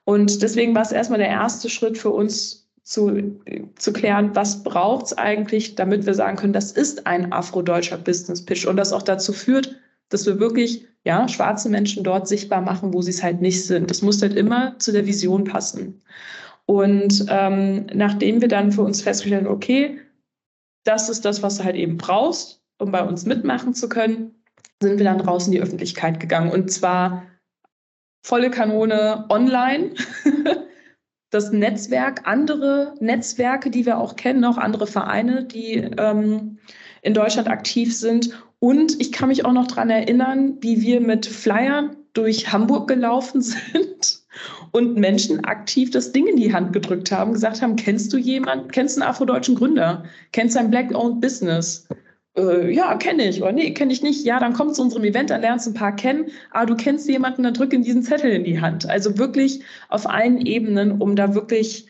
[0.03, 3.39] Und deswegen war es erstmal der erste Schritt für uns, zu,
[3.75, 8.43] zu klären, was braucht es eigentlich, damit wir sagen können, das ist ein afrodeutscher Business
[8.43, 9.75] Pitch und das auch dazu führt,
[10.09, 13.89] dass wir wirklich ja, schwarze Menschen dort sichtbar machen, wo sie es halt nicht sind.
[13.89, 16.01] Das muss halt immer zu der Vision passen.
[16.71, 19.99] Und ähm, nachdem wir dann für uns festgestellt haben, okay,
[20.85, 24.41] das ist das, was du halt eben brauchst, um bei uns mitmachen zu können,
[24.81, 26.49] sind wir dann raus in die Öffentlichkeit gegangen.
[26.49, 27.23] Und zwar
[28.25, 29.95] volle Kanone online.
[31.29, 36.57] das Netzwerk, andere Netzwerke, die wir auch kennen, auch andere Vereine, die ähm,
[37.01, 38.29] in Deutschland aktiv sind.
[38.59, 43.41] Und ich kann mich auch noch daran erinnern, wie wir mit Flyern durch Hamburg gelaufen
[43.41, 44.20] sind
[44.71, 48.71] und Menschen aktiv das Ding in die Hand gedrückt haben, gesagt haben, kennst du jemanden,
[48.71, 51.87] kennst du einen afrodeutschen Gründer, kennst du ein Black-owned Business?
[52.37, 53.41] Äh, ja, kenne ich.
[53.41, 54.25] Oder nee, kenne ich nicht.
[54.25, 56.31] Ja, dann komm zu unserem Event, dann lernst du ein paar kennen.
[56.51, 58.89] Aber du kennst jemanden, dann drück in diesen Zettel in die Hand.
[58.89, 61.87] Also wirklich auf allen Ebenen, um da wirklich,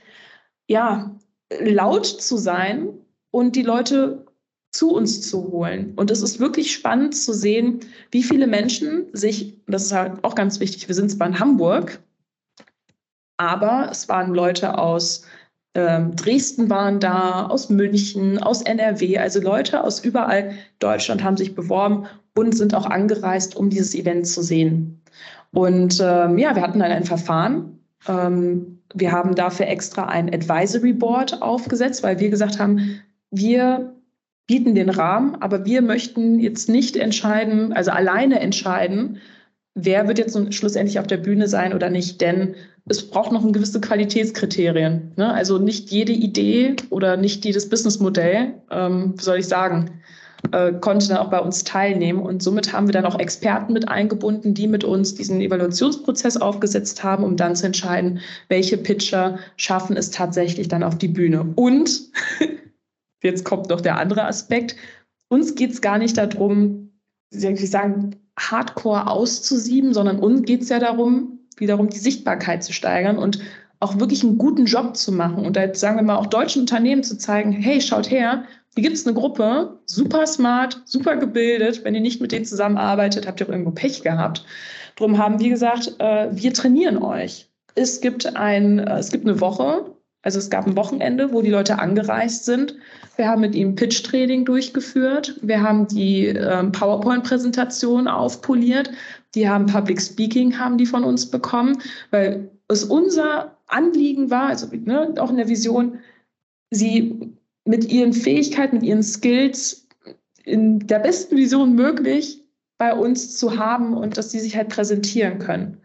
[0.67, 1.15] ja,
[1.59, 2.89] laut zu sein
[3.29, 4.25] und die Leute
[4.71, 5.93] zu uns zu holen.
[5.95, 10.33] Und es ist wirklich spannend zu sehen, wie viele Menschen sich, das ist halt auch
[10.33, 11.99] ganz wichtig, wir sind zwar in Hamburg,
[13.41, 15.25] aber es waren Leute aus
[15.73, 21.55] ähm, Dresden waren da, aus München, aus NRW, also Leute aus überall Deutschland haben sich
[21.55, 25.01] beworben und sind auch angereist, um dieses Event zu sehen.
[25.53, 27.79] Und ähm, ja, wir hatten dann ein Verfahren.
[28.07, 33.01] Ähm, wir haben dafür extra ein Advisory Board aufgesetzt, weil wir gesagt haben,
[33.31, 33.93] wir
[34.45, 39.19] bieten den Rahmen, aber wir möchten jetzt nicht entscheiden, also alleine entscheiden,
[39.75, 42.21] wer wird jetzt schlussendlich auf der Bühne sein oder nicht.
[42.21, 42.55] Denn
[42.87, 45.13] es braucht noch gewisse Qualitätskriterien.
[45.15, 45.33] Ne?
[45.33, 50.01] Also nicht jede Idee oder nicht jedes Businessmodell, ähm, soll ich sagen,
[50.51, 52.21] äh, konnte dann auch bei uns teilnehmen.
[52.21, 57.03] Und somit haben wir dann auch Experten mit eingebunden, die mit uns diesen Evaluationsprozess aufgesetzt
[57.03, 61.53] haben, um dann zu entscheiden, welche Pitcher schaffen es tatsächlich dann auf die Bühne.
[61.55, 62.11] Und
[63.23, 64.75] jetzt kommt noch der andere Aspekt.
[65.29, 66.91] Uns geht es gar nicht darum,
[67.31, 68.15] ich sagen,
[68.49, 73.39] hardcore auszusieben, sondern uns geht es ja darum, wiederum die Sichtbarkeit zu steigern und
[73.79, 77.03] auch wirklich einen guten Job zu machen und da sagen wir mal auch deutschen Unternehmen
[77.03, 78.43] zu zeigen, hey, schaut her,
[78.75, 81.83] hier gibt es eine Gruppe, super smart, super gebildet.
[81.83, 84.45] Wenn ihr nicht mit denen zusammenarbeitet, habt ihr auch irgendwo Pech gehabt.
[84.95, 87.49] Darum haben wir gesagt, äh, wir trainieren euch.
[87.75, 91.49] Es gibt, ein, äh, es gibt eine Woche, also es gab ein Wochenende, wo die
[91.49, 92.75] Leute angereist sind.
[93.15, 95.35] Wir haben mit ihnen Pitch-Training durchgeführt.
[95.41, 98.91] Wir haben die ähm, PowerPoint-Präsentation aufpoliert.
[99.33, 101.81] Die haben Public Speaking, haben die von uns bekommen,
[102.11, 105.99] weil es unser Anliegen war, also ne, auch in der Vision,
[106.69, 107.33] sie
[107.65, 109.87] mit ihren Fähigkeiten, mit ihren Skills
[110.43, 112.43] in der besten Vision möglich
[112.77, 115.77] bei uns zu haben und dass sie sich halt präsentieren können.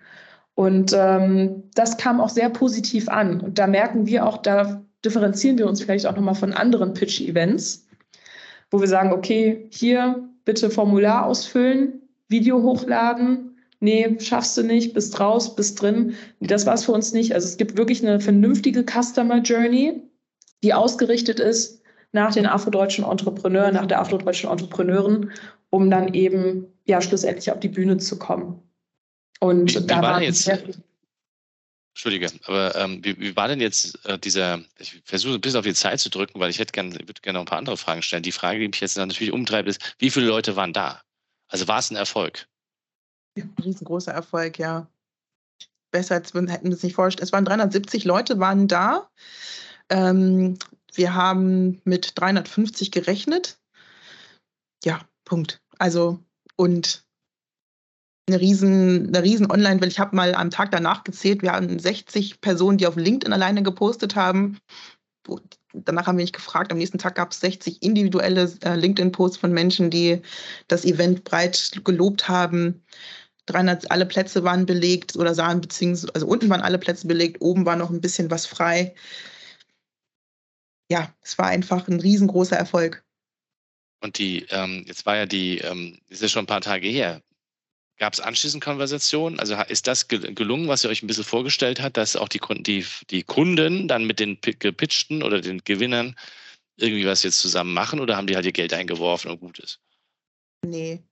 [0.57, 3.42] Und ähm, das kam auch sehr positiv an.
[3.42, 7.87] Und da merken wir auch, da differenzieren wir uns vielleicht auch nochmal von anderen Pitch-Events,
[8.71, 13.59] wo wir sagen, okay, hier bitte Formular ausfüllen, Video hochladen.
[13.81, 16.14] Nee, schaffst du nicht, bist raus, bist drin.
[16.40, 17.35] Nee, das war es für uns nicht.
[17.35, 20.05] Also es gibt wirklich eine vernünftige Customer Journey,
[20.64, 25.33] die ausgerichtet ist nach den afrodeutschen Entrepreneuren, nach der afrodeutschen Entrepreneurin,
[25.69, 28.62] um dann eben ja schlussendlich auf die Bühne zu kommen.
[29.40, 30.49] Und wie, da wie war jetzt,
[31.96, 35.64] Entschuldige, aber ähm, wie, wie, war denn jetzt äh, dieser, ich versuche ein bisschen auf
[35.64, 38.03] die Zeit zu drücken, weil ich hätte gerne, würde gerne noch ein paar andere Fragen
[38.03, 38.22] stellen.
[38.22, 41.01] Die Frage, die mich jetzt natürlich umtreibt, ist, wie viele Leute waren da?
[41.49, 42.49] Also war es ein Erfolg?
[43.38, 44.90] Ja, ein riesengroßer Erfolg, ja.
[45.90, 47.25] Besser als wir hätten wir es nicht vorgestellt.
[47.25, 49.09] Es waren 370 Leute, waren da.
[49.88, 50.59] Ähm,
[50.92, 53.57] wir haben mit 350 gerechnet.
[54.85, 55.62] Ja, Punkt.
[55.79, 56.22] Also,
[56.57, 57.06] und
[58.29, 59.91] eine riesen, eine riesen Online-Welle.
[59.91, 63.62] Ich habe mal am Tag danach gezählt, wir haben 60 Personen, die auf LinkedIn alleine
[63.62, 64.59] gepostet haben.
[65.73, 66.73] Danach haben wir nicht gefragt.
[66.73, 70.23] Am nächsten Tag gab es 60 individuelle äh, LinkedIn-Posts von Menschen, die
[70.69, 72.83] das Event breit gelobt haben.
[73.47, 77.65] 300, alle Plätze waren belegt oder sahen beziehungsweise, also unten waren alle Plätze belegt, oben
[77.65, 78.95] war noch ein bisschen was frei.
[80.91, 83.05] Ja, es war einfach ein riesengroßer Erfolg.
[84.03, 87.23] Und die, ähm, jetzt war ja die, ähm, ist ja schon ein paar Tage her,
[87.99, 89.41] Gab es anschließend Konversationen?
[89.41, 92.85] Also ist das gelungen, was ihr euch ein bisschen vorgestellt habt, dass auch die, die,
[93.11, 96.15] die Kunden dann mit den gepitchten oder den Gewinnern
[96.77, 99.81] irgendwie was jetzt zusammen machen oder haben die halt ihr Geld eingeworfen und gut ist?
[100.63, 101.03] Nee,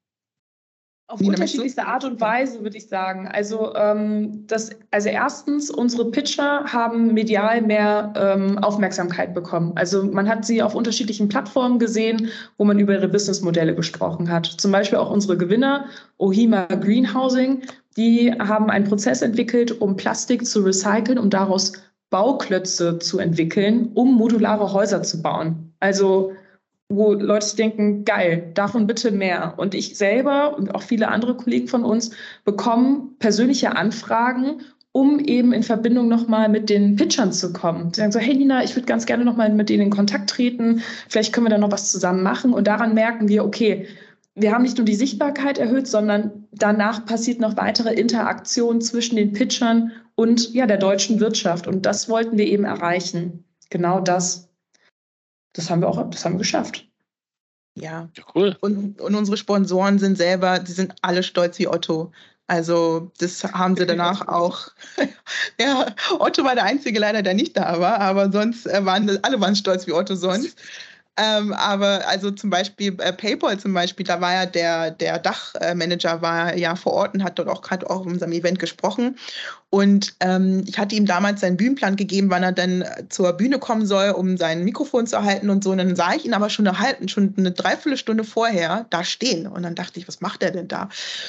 [1.07, 3.29] auf Nina, unterschiedlichste Art und Weise, würde ich sagen.
[3.29, 9.73] Also, ähm, das, also erstens, unsere Pitcher haben medial mehr ähm, Aufmerksamkeit bekommen.
[9.77, 14.47] Also man hat sie auf unterschiedlichen Plattformen gesehen, wo man über ihre Businessmodelle gesprochen hat.
[14.47, 15.87] Zum Beispiel auch unsere Gewinner,
[16.17, 17.63] Ohima Greenhousing,
[17.97, 21.75] die haben einen Prozess entwickelt, um Plastik zu recyceln, um daraus
[22.09, 25.75] Bauklötze zu entwickeln, um modulare Häuser zu bauen.
[25.81, 26.33] Also
[26.89, 29.55] wo Leute denken, geil, davon bitte mehr.
[29.57, 32.11] Und ich selber und auch viele andere Kollegen von uns
[32.45, 34.61] bekommen persönliche Anfragen,
[34.93, 37.93] um eben in Verbindung nochmal mit den Pitchern zu kommen.
[37.93, 40.83] Sie sagen so, hey Nina, ich würde ganz gerne nochmal mit denen in Kontakt treten,
[41.09, 42.53] vielleicht können wir da noch was zusammen machen.
[42.53, 43.89] Und daran merken wir, okay,
[44.37, 49.33] wir haben nicht nur die Sichtbarkeit erhöht, sondern danach passiert noch weitere Interaktion zwischen den
[49.33, 51.67] Pitchern und ja, der deutschen Wirtschaft.
[51.67, 53.45] Und das wollten wir eben erreichen.
[53.71, 54.49] Genau das
[55.55, 56.87] das haben wir auch, das haben wir geschafft.
[57.77, 58.09] Ja.
[58.17, 58.57] ja cool.
[58.61, 62.13] Und, und unsere Sponsoren sind selber, die sind alle stolz wie Otto.
[62.47, 64.69] Also das haben sie danach auch.
[65.61, 65.87] ja,
[66.19, 69.57] Otto war der Einzige leider, der nicht da war, aber sonst äh, waren alle waren
[69.57, 70.61] stolz wie Otto sonst.
[71.17, 76.23] Ähm, aber also zum Beispiel äh, PayPal zum Beispiel, da war ja der, der Dachmanager
[76.23, 79.17] war ja vor Ort und hat dort auch gerade auch in unserem Event gesprochen.
[79.75, 83.87] Und ähm, ich hatte ihm damals seinen Bühnenplan gegeben, wann er dann zur Bühne kommen
[83.87, 85.73] soll, um sein Mikrofon zu erhalten und so.
[85.73, 89.49] Und dann sah ich ihn aber schon eine, halbe, schon eine Dreiviertelstunde vorher da stehen.
[89.49, 90.89] Und dann dachte ich, was macht er denn da?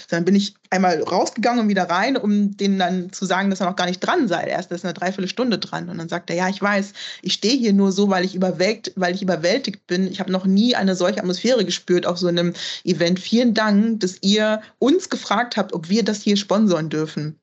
[0.09, 3.65] dann bin ich einmal rausgegangen und wieder rein, um denen dann zu sagen, dass er
[3.65, 4.43] noch gar nicht dran sei.
[4.43, 5.89] Er ist eine Dreiviertelstunde dran.
[5.89, 6.93] Und dann sagt er, ja, ich weiß,
[7.23, 10.07] ich stehe hier nur so, weil ich überwältigt, weil ich überwältigt bin.
[10.07, 13.19] Ich habe noch nie eine solche Atmosphäre gespürt auf so einem Event.
[13.19, 17.39] Vielen Dank, dass ihr uns gefragt habt, ob wir das hier sponsoren dürfen.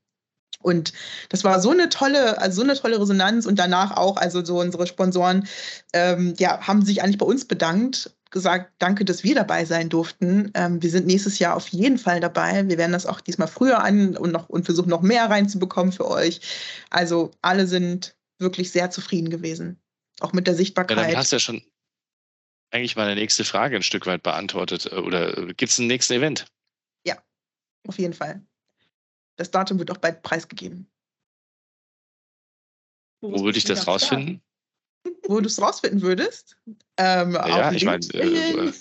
[0.62, 0.92] Und
[1.28, 4.60] das war so eine tolle, also so eine tolle Resonanz und danach auch, also so
[4.60, 5.46] unsere Sponsoren,
[5.92, 10.50] ähm, ja, haben sich eigentlich bei uns bedankt, gesagt, danke, dass wir dabei sein durften.
[10.54, 12.66] Ähm, wir sind nächstes Jahr auf jeden Fall dabei.
[12.68, 16.08] Wir werden das auch diesmal früher an und noch und versuchen noch mehr reinzubekommen für
[16.08, 16.40] euch.
[16.90, 19.78] Also alle sind wirklich sehr zufrieden gewesen,
[20.20, 20.96] auch mit der Sichtbarkeit.
[20.96, 21.62] Ja, dann hast du ja schon
[22.72, 24.92] eigentlich meine nächste Frage ein Stück weit beantwortet.
[24.92, 26.46] Oder gibt es ein nächstes Event?
[27.06, 27.22] Ja,
[27.86, 28.44] auf jeden Fall.
[29.36, 30.90] Das Datum wird auch bald preisgegeben.
[33.20, 34.42] Wo würde ich das rausfinden?
[35.26, 36.56] Wo du es rausfinden würdest?
[36.96, 38.04] Ähm, ja, ich meine.
[38.12, 38.72] Äh,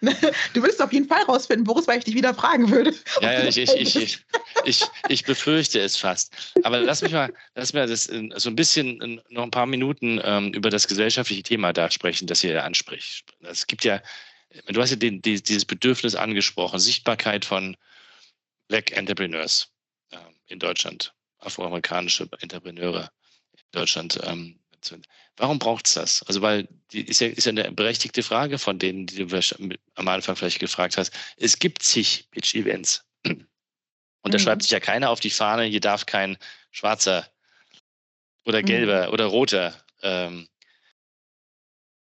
[0.52, 2.94] du würdest auf jeden Fall rausfinden, Boris, weil ich dich wieder fragen würde.
[3.20, 4.18] Ja, ja ich, ich, ich,
[4.64, 6.32] ich, ich, befürchte es fast.
[6.62, 10.52] Aber lass mich mal, lass mir das so ein bisschen noch ein paar Minuten ähm,
[10.52, 13.24] über das gesellschaftliche Thema da sprechen, das ihr anspricht.
[13.40, 14.02] Es gibt ja,
[14.68, 17.76] du hast ja den, dieses Bedürfnis angesprochen, Sichtbarkeit von
[18.68, 19.68] Black Entrepreneurs
[20.48, 23.10] in Deutschland, afroamerikanische Entrepreneure
[23.52, 24.18] in Deutschland.
[24.24, 24.58] Ähm,
[25.36, 26.22] warum braucht es das?
[26.24, 30.08] Also, weil die ist ja, ist ja eine berechtigte Frage von denen, die du am
[30.08, 31.12] Anfang vielleicht gefragt hast.
[31.36, 33.04] Es gibt zig Pitch-Events.
[33.24, 33.46] Und
[34.24, 34.30] mhm.
[34.30, 36.36] da schreibt sich ja keiner auf die Fahne, hier darf kein
[36.70, 37.30] schwarzer
[38.44, 38.66] oder mhm.
[38.66, 39.12] gelber mhm.
[39.12, 40.48] oder roter ähm,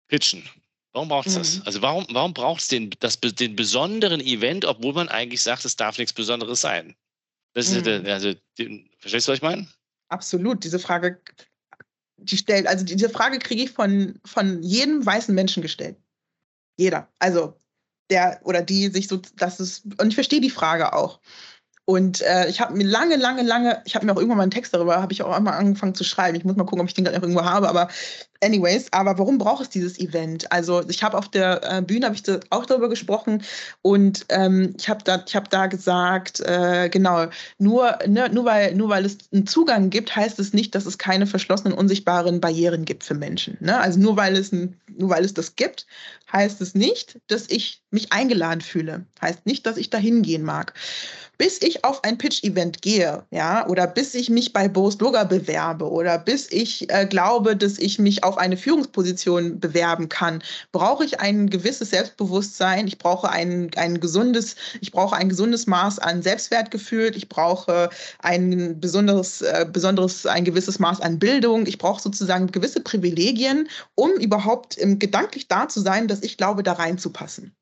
[0.08, 0.48] pitchen.
[0.92, 1.38] Warum braucht es mhm.
[1.38, 1.66] das?
[1.66, 5.98] Also warum, warum braucht es den, den besonderen Event, obwohl man eigentlich sagt, es darf
[5.98, 6.96] nichts Besonderes sein?
[7.52, 8.06] Das ist, mhm.
[8.06, 9.68] also, die, verstehst du, was ich meine?
[10.08, 10.64] Absolut.
[10.64, 11.20] Diese Frage,
[12.22, 15.96] die stellt, also diese Frage kriege ich von, von jedem weißen Menschen gestellt.
[16.76, 17.08] Jeder.
[17.18, 17.54] Also
[18.10, 21.20] der oder die sich so, das ist, und ich verstehe die Frage auch.
[21.84, 24.52] Und äh, ich habe mir lange, lange, lange, ich habe mir auch irgendwann mal einen
[24.52, 26.36] Text darüber, habe ich auch einmal angefangen zu schreiben.
[26.36, 27.88] Ich muss mal gucken, ob ich den gerade irgendwo habe, aber
[28.42, 30.50] anyways, aber warum braucht es dieses Event?
[30.50, 33.42] Also ich habe auf der äh, Bühne, habe ich da auch darüber gesprochen
[33.82, 37.26] und ähm, ich habe da, hab da gesagt, äh, genau,
[37.58, 40.98] nur, ne, nur, weil, nur weil es einen Zugang gibt, heißt es nicht, dass es
[40.98, 43.56] keine verschlossenen, unsichtbaren Barrieren gibt für Menschen.
[43.60, 43.78] Ne?
[43.78, 45.86] Also nur weil, es ein, nur weil es das gibt,
[46.32, 49.04] heißt es nicht, dass ich mich eingeladen fühle.
[49.20, 50.74] Heißt nicht, dass ich da hingehen mag
[51.40, 55.90] bis ich auf ein Pitch-Event gehe, ja, oder bis ich mich bei Boris Blogger bewerbe
[55.90, 61.20] oder bis ich äh, glaube, dass ich mich auf eine Führungsposition bewerben kann, brauche ich
[61.20, 62.86] ein gewisses Selbstbewusstsein.
[62.86, 67.16] Ich brauche ein, ein gesundes, ich brauche ein gesundes Maß an Selbstwertgefühl.
[67.16, 67.90] Ich brauche
[68.20, 71.66] ein besonderes, äh, besonderes, ein gewisses Maß an Bildung.
[71.66, 76.62] Ich brauche sozusagen gewisse Privilegien, um überhaupt ähm, gedanklich da zu sein, dass ich glaube,
[76.62, 77.54] da reinzupassen.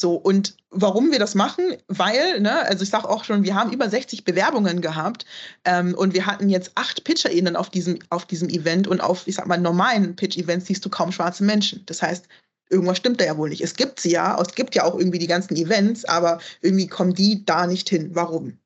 [0.00, 1.76] So, und warum wir das machen?
[1.88, 5.26] Weil, ne, also ich sage auch schon, wir haben über 60 Bewerbungen gehabt
[5.64, 9.34] ähm, und wir hatten jetzt acht PitcherInnen auf diesem, auf diesem Event und auf, ich
[9.34, 11.82] sag mal, normalen Pitch-Events siehst du kaum schwarze Menschen.
[11.86, 12.28] Das heißt,
[12.70, 13.60] irgendwas stimmt da ja wohl nicht.
[13.60, 17.14] Es gibt sie ja, es gibt ja auch irgendwie die ganzen Events, aber irgendwie kommen
[17.14, 18.10] die da nicht hin.
[18.12, 18.56] Warum?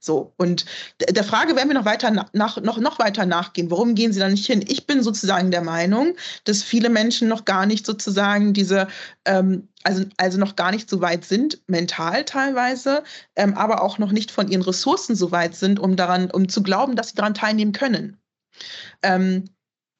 [0.00, 0.66] So, und
[1.08, 3.70] der Frage werden wir noch weiter nach, noch, noch weiter nachgehen.
[3.70, 4.64] Warum gehen sie da nicht hin?
[4.66, 8.88] Ich bin sozusagen der Meinung, dass viele Menschen noch gar nicht sozusagen diese,
[9.24, 13.02] ähm, also, also noch gar nicht so weit sind, mental teilweise,
[13.36, 16.62] ähm, aber auch noch nicht von ihren Ressourcen so weit sind, um daran, um zu
[16.62, 18.18] glauben, dass sie daran teilnehmen können.
[19.02, 19.44] Ähm,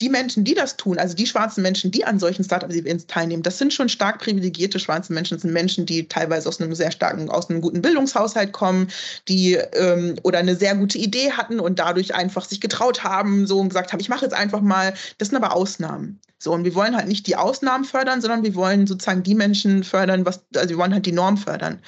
[0.05, 3.57] die Menschen, die das tun, also die schwarzen Menschen, die an solchen Startup-Events teilnehmen, das
[3.57, 5.37] sind schon stark privilegierte schwarze Menschen.
[5.37, 8.89] Das sind Menschen, die teilweise aus einem sehr starken, aus einem guten Bildungshaushalt kommen,
[9.29, 13.59] die ähm, oder eine sehr gute Idee hatten und dadurch einfach sich getraut haben, so
[13.61, 14.93] und gesagt haben, ich mache jetzt einfach mal.
[15.17, 16.21] Das sind aber Ausnahmen.
[16.39, 19.85] So, und wir wollen halt nicht die Ausnahmen fördern, sondern wir wollen sozusagen die Menschen
[19.85, 21.81] fördern, was, also wir wollen halt die Norm fördern.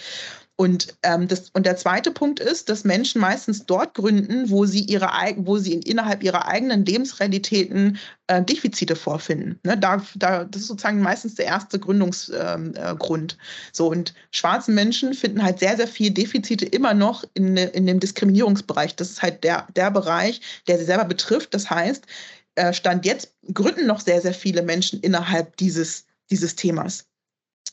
[0.59, 4.81] Und, ähm, das, und der zweite Punkt ist, dass Menschen meistens dort gründen, wo sie,
[4.81, 9.61] ihre, wo sie in, innerhalb ihrer eigenen Lebensrealitäten äh, Defizite vorfinden.
[9.65, 9.77] Ne?
[9.77, 13.33] Da, da, das ist sozusagen meistens der erste Gründungsgrund.
[13.33, 17.59] Ähm, äh, so, und schwarze Menschen finden halt sehr, sehr viel Defizite immer noch in,
[17.59, 18.97] in dem Diskriminierungsbereich.
[18.97, 21.53] Das ist halt der, der Bereich, der sie selber betrifft.
[21.53, 22.07] Das heißt,
[22.55, 27.06] äh, Stand jetzt gründen noch sehr, sehr viele Menschen innerhalb dieses, dieses Themas.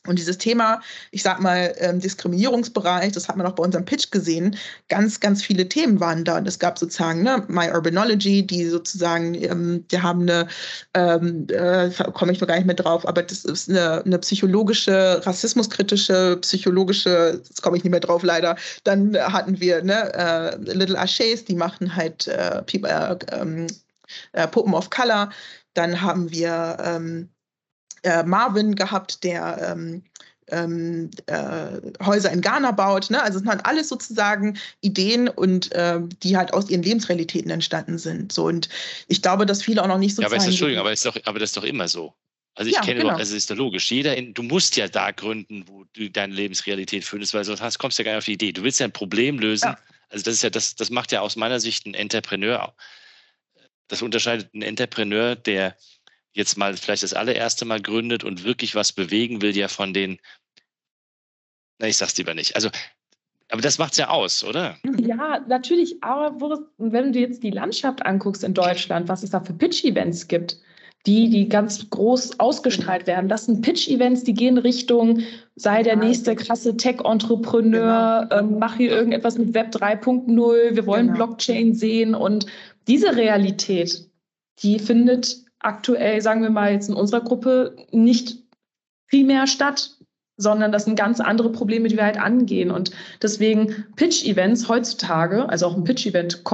[0.06, 0.82] Und dieses Thema,
[1.12, 4.56] ich sag mal, ähm, Diskriminierungsbereich, das hat man auch bei unserem Pitch gesehen,
[4.88, 6.36] ganz, ganz viele Themen waren da.
[6.36, 10.46] Und es gab sozusagen ne, My Urbanology, die sozusagen, ähm, die haben eine,
[10.92, 15.24] ähm, äh, komme ich noch gar nicht mehr drauf, aber das ist eine, eine psychologische,
[15.24, 18.56] rassismuskritische, psychologische, jetzt komme ich nicht mehr drauf leider.
[18.84, 23.66] Dann hatten wir ne, äh, Little Ashes, die machen halt äh, People, äh, ähm,
[24.32, 25.30] äh, Puppen of Color.
[25.72, 27.30] Dann haben wir ähm,
[28.04, 30.02] äh, Marvin gehabt, der ähm,
[30.48, 33.10] ähm, äh, Häuser in Ghana baut.
[33.10, 33.22] Ne?
[33.22, 38.32] Also es sind alles sozusagen Ideen und äh, die halt aus ihren Lebensrealitäten entstanden sind.
[38.32, 38.68] So und
[39.08, 40.22] ich glaube, dass viele auch noch nicht so.
[40.22, 42.14] Ja, aber, ist, Entschuldigung, aber, ist doch, aber das ist doch immer so.
[42.56, 43.16] Also ich ja, kenne, genau.
[43.16, 43.90] also ist doch logisch.
[43.90, 47.78] Jeder, in, du musst ja da gründen, wo du deine Lebensrealität findest, weil sonst hast,
[47.78, 48.52] kommst du ja gar nicht auf die Idee.
[48.52, 49.70] Du willst ja ein Problem lösen.
[49.70, 49.78] Ja.
[50.08, 52.72] Also das ist ja das, das macht ja aus meiner Sicht ein Entrepreneur.
[53.88, 55.76] Das unterscheidet einen Entrepreneur, der
[56.34, 60.18] jetzt mal vielleicht das allererste Mal gründet und wirklich was bewegen will, ja von den,
[61.78, 62.56] na, ich sag's lieber nicht.
[62.56, 62.68] Also,
[63.50, 64.76] aber das macht's ja aus, oder?
[64.98, 66.02] Ja, natürlich.
[66.02, 66.36] Aber
[66.78, 70.58] wenn du jetzt die Landschaft anguckst in Deutschland, was es da für Pitch-Events gibt,
[71.06, 73.28] die, die ganz groß ausgestrahlt werden.
[73.28, 75.20] Das sind Pitch-Events, die gehen Richtung,
[75.54, 78.40] sei der nächste krasse Tech-Entrepreneur, genau.
[78.40, 81.26] ähm, mach hier irgendetwas mit Web 3.0, wir wollen genau.
[81.26, 82.14] Blockchain sehen.
[82.14, 82.46] Und
[82.88, 84.08] diese Realität,
[84.60, 88.38] die findet aktuell, sagen wir mal jetzt in unserer Gruppe, nicht
[89.10, 89.96] primär statt,
[90.36, 92.70] sondern das sind ganz andere Probleme, die wir halt angehen.
[92.70, 92.90] Und
[93.22, 96.44] deswegen Pitch-Events heutzutage, also auch ein Pitch-Event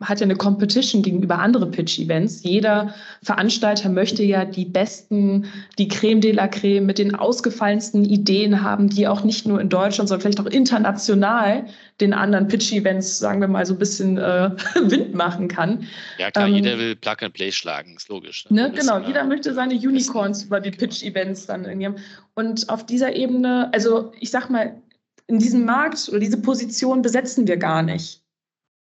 [0.00, 2.42] hat ja eine Competition gegenüber anderen Pitch-Events.
[2.42, 5.46] Jeder Veranstalter möchte ja die besten,
[5.78, 9.68] die Creme de la Creme mit den ausgefallensten Ideen haben, die auch nicht nur in
[9.68, 11.66] Deutschland, sondern vielleicht auch international
[12.00, 15.86] den anderen Pitch-Events, sagen wir mal, so ein bisschen äh, Wind machen kann.
[16.18, 18.46] Ja klar, ähm, jeder will Plug and Play schlagen, ist logisch.
[18.48, 18.68] Ne?
[18.68, 21.96] ne genau, jeder möchte seine Unicorns über die Pitch-Events dann irgendwie haben.
[22.34, 24.80] Und auf dieser Ebene, also ich sag mal,
[25.26, 28.22] in diesem Markt oder diese Position besetzen wir gar nicht.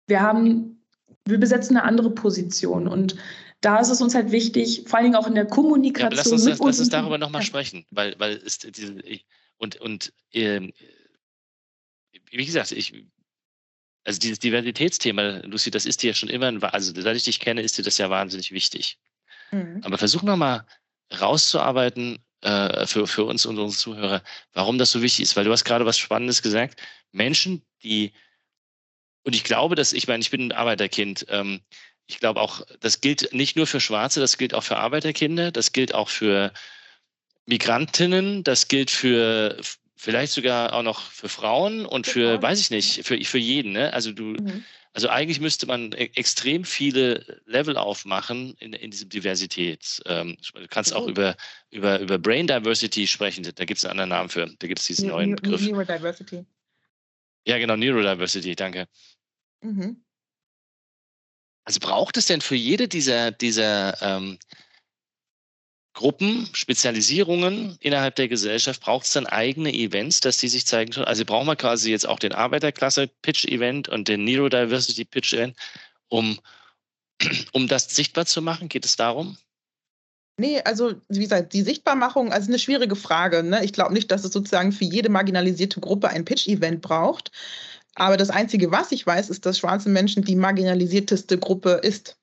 [0.07, 0.76] Wir haben,
[1.27, 3.17] wir besetzen eine andere Position und
[3.61, 6.13] da ist es uns halt wichtig, vor allen Dingen auch in der Kommunikation.
[6.13, 7.47] Ja, lass uns, lass, lass uns darüber nochmal ja.
[7.47, 8.97] sprechen, weil, weil ist diese,
[9.57, 10.71] und, und äh,
[12.31, 12.93] wie gesagt, ich,
[14.05, 17.77] also dieses Diversitätsthema, Lucy, das ist dir schon immer, also seit ich dich kenne, ist
[17.79, 18.99] dir das ja wahnsinnig wichtig.
[19.51, 19.81] Mhm.
[19.83, 20.65] Aber versuch nochmal
[21.21, 24.23] rauszuarbeiten äh, für, für uns und unsere Zuhörer,
[24.53, 25.37] warum das so wichtig ist.
[25.37, 26.81] Weil du hast gerade was Spannendes gesagt.
[27.13, 28.13] Menschen, die,
[29.27, 31.61] und ich glaube, dass, ich meine, ich bin ein Arbeiterkind, ähm,
[32.07, 35.73] ich glaube auch, das gilt nicht nur für Schwarze, das gilt auch für Arbeiterkinder, das
[35.73, 36.53] gilt auch für
[37.45, 39.61] Migrantinnen, das gilt für
[39.97, 42.43] vielleicht sogar auch noch für Frauen und für, genau.
[42.43, 43.73] weiß ich nicht, für, für jeden.
[43.73, 43.93] Ne?
[43.93, 44.65] Also du, mhm.
[44.93, 50.01] also eigentlich müsste man e extrem viele Level aufmachen in, in diesem Diversität.
[50.07, 50.99] Ähm, du kannst mhm.
[50.99, 51.35] auch über,
[51.71, 53.43] über, über Brain Diversity sprechen.
[53.43, 54.47] Da gibt es einen anderen Namen für.
[54.47, 55.63] Da gibt es diesen neuen Begriff.
[55.63, 56.47] Neurodiversity.
[57.47, 58.89] Ja, genau, Neurodiversity, danke.
[59.63, 60.05] Mhm.
[61.65, 64.39] Also braucht es denn für jede dieser, dieser ähm,
[65.97, 71.07] Gruppen, Spezialisierungen innerhalb der Gesellschaft, braucht es dann eigene Events, dass die sich zeigen können?
[71.07, 75.57] Also brauchen wir quasi jetzt auch den Arbeiterklasse-Pitch-Event und den Neurodiversity-Pitch-Event,
[76.09, 76.39] um,
[77.53, 78.69] um das sichtbar zu machen?
[78.69, 79.39] Geht es darum?
[80.39, 83.43] Nee, also wie gesagt, die Sichtbarmachung, also eine schwierige Frage.
[83.43, 83.65] Ne?
[83.65, 87.33] Ich glaube nicht, dass es sozusagen für jede marginalisierte Gruppe ein Pitch-Event braucht.
[87.97, 92.17] Aber das Einzige, was ich weiß, ist, dass schwarze Menschen die marginalisierteste Gruppe ist.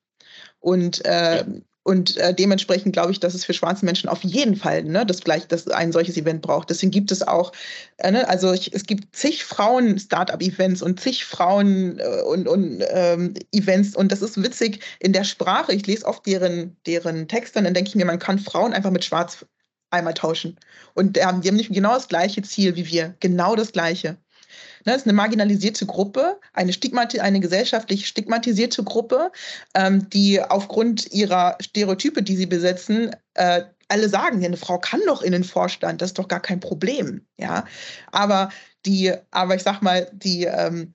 [0.59, 1.45] Und äh, ja.
[1.85, 5.21] Und äh, dementsprechend glaube ich, dass es für schwarze Menschen auf jeden Fall ne, das
[5.21, 6.69] gleich, dass ein solches Event braucht.
[6.69, 7.51] Deswegen gibt es auch,
[7.97, 13.33] äh, ne, also ich, es gibt zig Frauen-Startup-Events und zig Frauen- äh, und, und ähm,
[13.51, 13.97] Events.
[13.97, 15.73] Und das ist witzig in der Sprache.
[15.73, 18.91] Ich lese oft deren, deren Texte und dann denke ich mir, man kann Frauen einfach
[18.91, 19.45] mit Schwarz
[19.89, 20.57] einmal tauschen.
[20.93, 23.15] Und ähm, die haben nicht genau das gleiche Ziel wie wir.
[23.19, 24.17] Genau das gleiche.
[24.83, 29.31] Das ne, ist eine marginalisierte Gruppe, eine, stigmati eine gesellschaftlich stigmatisierte Gruppe,
[29.73, 35.01] ähm, die aufgrund ihrer Stereotype, die sie besetzen, äh, alle sagen, ja, eine Frau kann
[35.05, 37.25] doch in den Vorstand, das ist doch gar kein Problem.
[37.37, 37.65] Ja?
[38.11, 38.49] Aber
[38.85, 40.93] die, aber ich sag mal, die, ähm,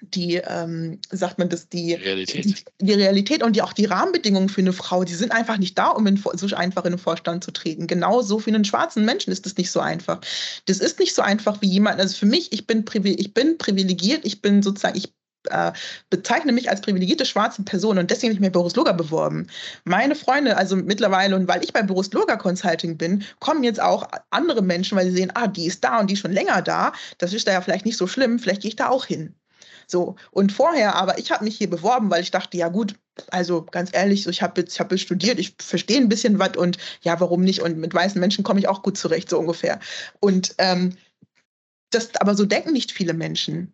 [0.00, 2.44] die, ähm, sagt man das, die Realität.
[2.44, 5.78] Die, die, Realität und die, auch die Rahmenbedingungen für eine Frau, die sind einfach nicht
[5.78, 7.86] da, um in, so einfach in den Vorstand zu treten.
[7.86, 10.20] Genauso für einen schwarzen Menschen ist das nicht so einfach.
[10.66, 14.24] Das ist nicht so einfach wie jemand, also für mich, ich bin, ich bin privilegiert,
[14.24, 15.12] ich bin sozusagen, ich
[15.50, 15.72] äh,
[16.10, 19.46] bezeichne mich als privilegierte schwarze Person und deswegen habe ich mir Boris Loga beworben.
[19.84, 24.08] Meine Freunde, also mittlerweile, und weil ich bei Boris Loga Consulting bin, kommen jetzt auch
[24.30, 26.92] andere Menschen, weil sie sehen, ah, die ist da und die ist schon länger da.
[27.18, 29.34] Das ist da ja vielleicht nicht so schlimm, vielleicht gehe ich da auch hin.
[29.86, 32.96] So, und vorher, aber ich habe mich hier beworben, weil ich dachte, ja gut,
[33.30, 36.56] Also ganz ehrlich, so ich habe jetzt, ich habe studiert, ich verstehe ein bisschen was
[36.56, 37.62] und ja, warum nicht?
[37.62, 39.80] Und mit weißen Menschen komme ich auch gut zurecht, so ungefähr.
[40.20, 40.96] Und ähm,
[41.90, 43.72] das, aber so denken nicht viele Menschen,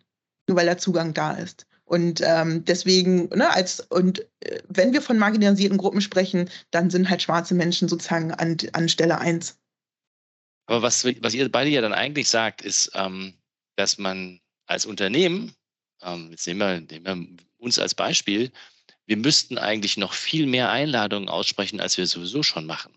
[0.48, 1.66] nur weil der Zugang da ist.
[1.84, 7.10] Und ähm, deswegen, ne, als, und äh, wenn wir von marginalisierten Gruppen sprechen, dann sind
[7.10, 9.58] halt schwarze Menschen sozusagen an, an Stelle eins.
[10.66, 13.34] Aber was, was ihr beide ja dann eigentlich sagt, ist, ähm,
[13.76, 15.54] dass man als Unternehmen,
[16.03, 18.53] ähm, jetzt nehmen wir, nehmen wir uns als Beispiel,
[19.07, 22.92] wir müssten eigentlich noch viel mehr Einladungen aussprechen, als wir sowieso schon machen.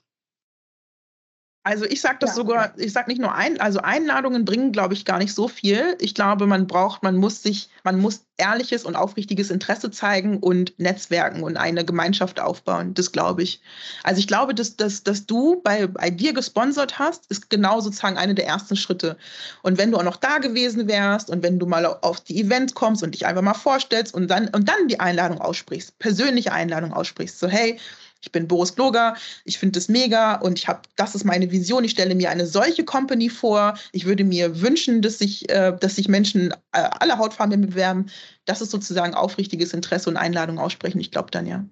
[1.65, 2.35] Also ich sage das ja.
[2.35, 5.97] sogar, ich sage nicht nur ein, also Einladungen bringen, glaube ich, gar nicht so viel.
[5.99, 10.77] Ich glaube, man braucht, man muss sich, man muss ehrliches und aufrichtiges Interesse zeigen und
[10.77, 12.93] Netzwerken und eine Gemeinschaft aufbauen.
[12.93, 13.61] Das glaube ich.
[14.03, 18.17] Also ich glaube, dass, dass, dass du bei, bei dir gesponsert hast, ist genau sozusagen
[18.17, 19.17] eine der ersten Schritte.
[19.63, 22.75] Und wenn du auch noch da gewesen wärst und wenn du mal auf die Events
[22.75, 26.93] kommst und dich einfach mal vorstellst und dann, und dann die Einladung aussprichst, persönliche Einladung
[26.93, 27.79] aussprichst, so hey,
[28.25, 31.83] ich bin Boris Bloger, ich finde das mega und ich habe, das ist meine Vision.
[31.83, 33.77] Ich stelle mir eine solche Company vor.
[33.91, 38.07] Ich würde mir wünschen, dass sich, äh, dass sich Menschen äh, alle Hautfarben bewerben.
[38.45, 40.99] Das ist sozusagen aufrichtiges Interesse und Einladung aussprechen.
[40.99, 41.65] Ich glaube dann ja.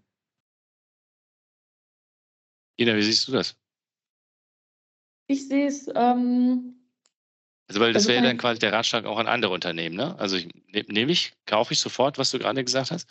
[2.80, 3.56] Ina, wie siehst du das?
[5.28, 5.88] Ich sehe es.
[5.96, 6.76] Ähm,
[7.68, 10.20] also, weil das also wäre dann quasi der Ratschlag auch an andere Unternehmen, ne?
[10.20, 13.08] Also, ne, nehme ich, kaufe ich sofort, was du gerade gesagt hast?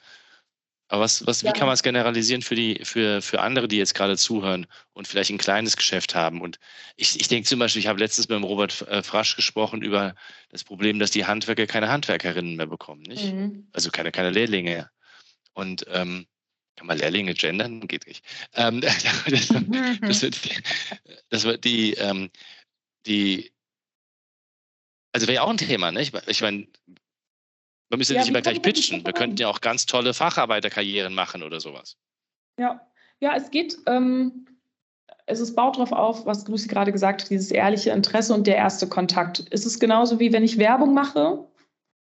[0.88, 1.48] Aber was, was, ja.
[1.48, 5.08] wie kann man es generalisieren für, die, für, für andere, die jetzt gerade zuhören und
[5.08, 6.40] vielleicht ein kleines Geschäft haben?
[6.40, 6.58] Und
[6.96, 10.14] ich, ich denke zum Beispiel, ich habe letztens mit dem Robert äh, Frasch gesprochen über
[10.50, 13.32] das Problem, dass die Handwerker keine Handwerkerinnen mehr bekommen, nicht?
[13.32, 13.68] Mhm.
[13.72, 14.90] Also keine, keine Lehrlinge.
[15.54, 16.26] Und ähm,
[16.76, 17.86] kann man Lehrlinge gendern?
[17.86, 18.24] Geht nicht.
[18.54, 19.02] Ähm, das,
[20.00, 20.38] das, wird,
[21.30, 22.30] das wird die, ähm,
[23.06, 23.52] die
[25.12, 26.00] also wäre ja auch ein Thema, ne?
[26.00, 26.66] Ich, ich meine,
[27.92, 29.04] wir müssen ja, nicht immer gleich pitchen.
[29.04, 31.98] Wir könnten ja auch ganz tolle Facharbeiterkarrieren machen oder sowas.
[32.58, 32.80] Ja,
[33.20, 34.46] ja es geht, ähm,
[35.26, 38.56] es ist baut darauf auf, was Lucy gerade gesagt hat, dieses ehrliche Interesse und der
[38.56, 39.44] erste Kontakt.
[39.50, 41.44] Es ist genauso wie wenn ich Werbung mache,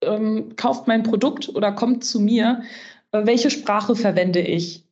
[0.03, 2.63] ähm, kauft mein Produkt oder kommt zu mir,
[3.13, 4.83] äh, welche Sprache verwende ich?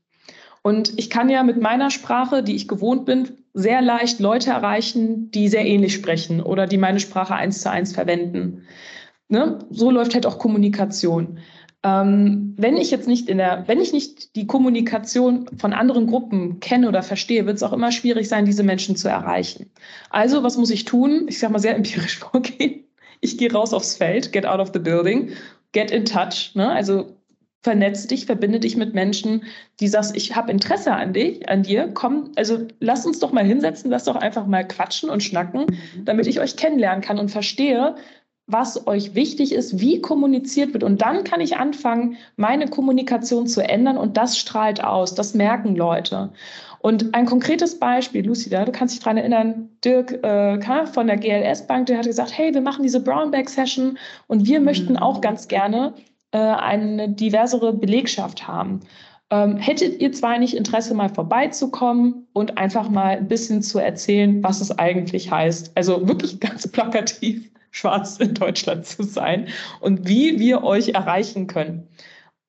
[0.63, 5.33] Und ich kann ja mit meiner Sprache, die ich gewohnt bin, sehr leicht Leute erreichen,
[5.33, 8.65] die sehr ähnlich sprechen oder die meine Sprache eins zu eins verwenden.
[9.29, 9.59] Ne?
[9.71, 11.39] So läuft halt auch Kommunikation.
[11.83, 16.61] Ähm, wenn ich jetzt nicht in der, wenn ich nicht die Kommunikation von anderen Gruppen
[16.61, 19.71] kenne oder verstehe, wird es auch immer schwierig sein, diese Menschen zu erreichen.
[20.09, 21.27] Also, was muss ich tun?
[21.29, 22.85] Ich sage mal sehr empirisch vorgehen.
[23.21, 25.33] Ich gehe raus aufs Feld, get out of the building,
[25.73, 26.53] get in touch.
[26.55, 26.71] Ne?
[26.71, 27.17] Also
[27.63, 29.45] vernetz dich, verbinde dich mit Menschen,
[29.81, 31.91] die sagst, ich habe Interesse an dich, an dir.
[31.93, 36.05] Komm, also lass uns doch mal hinsetzen, lass doch einfach mal quatschen und schnacken, mhm.
[36.05, 37.97] damit ich euch kennenlernen kann und verstehe,
[38.47, 40.85] was euch wichtig ist, wie kommuniziert wird.
[40.85, 45.15] Und dann kann ich anfangen, meine Kommunikation zu ändern und das strahlt aus.
[45.15, 46.31] Das merken Leute.
[46.81, 51.67] Und ein konkretes Beispiel, Lucy, du kannst dich daran erinnern, Dirk äh, von der GLS
[51.67, 54.67] Bank, der hat gesagt, hey, wir machen diese Brownback-Session und wir mhm.
[54.67, 55.95] möchten auch ganz gerne
[56.33, 58.81] äh, eine diversere Belegschaft haben.
[59.31, 64.43] Ähm, hättet ihr zwei nicht Interesse, mal vorbeizukommen und einfach mal ein bisschen zu erzählen,
[64.43, 65.73] was es eigentlich heißt?
[65.75, 69.49] Also wirklich ganz plakativ schwarz in Deutschland zu sein
[69.81, 71.89] und wie wir euch erreichen können.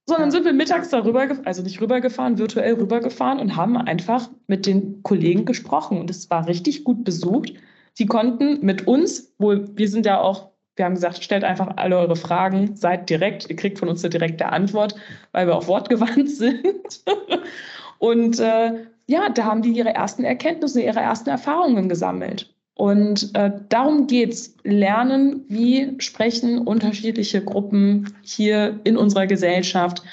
[0.08, 5.02] Sondern sind wir mittags darüber, also nicht rübergefahren, virtuell rübergefahren und haben einfach mit den
[5.02, 6.00] Kollegen gesprochen.
[6.00, 7.54] Und es war richtig gut besucht.
[7.94, 11.98] Sie konnten mit uns, wohl, wir sind ja auch, wir haben gesagt, stellt einfach alle
[11.98, 14.94] eure Fragen, seid direkt, ihr kriegt von uns eine direkte Antwort,
[15.32, 17.04] weil wir auch wortgewandt sind.
[17.98, 22.55] und äh, ja, da haben die ihre ersten Erkenntnisse, ihre ersten Erfahrungen gesammelt.
[22.76, 24.56] Und äh, darum geht's.
[24.64, 30.04] Lernen, wie sprechen unterschiedliche Gruppen hier in unserer Gesellschaft,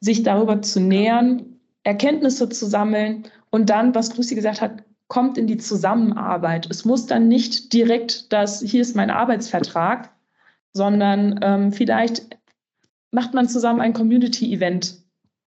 [0.00, 5.46] sich darüber zu nähern, Erkenntnisse zu sammeln und dann, was Lucy gesagt hat, kommt in
[5.46, 6.66] die Zusammenarbeit.
[6.70, 10.10] Es muss dann nicht direkt das, hier ist mein Arbeitsvertrag,
[10.72, 12.26] sondern ähm, vielleicht
[13.10, 15.02] macht man zusammen ein Community-Event.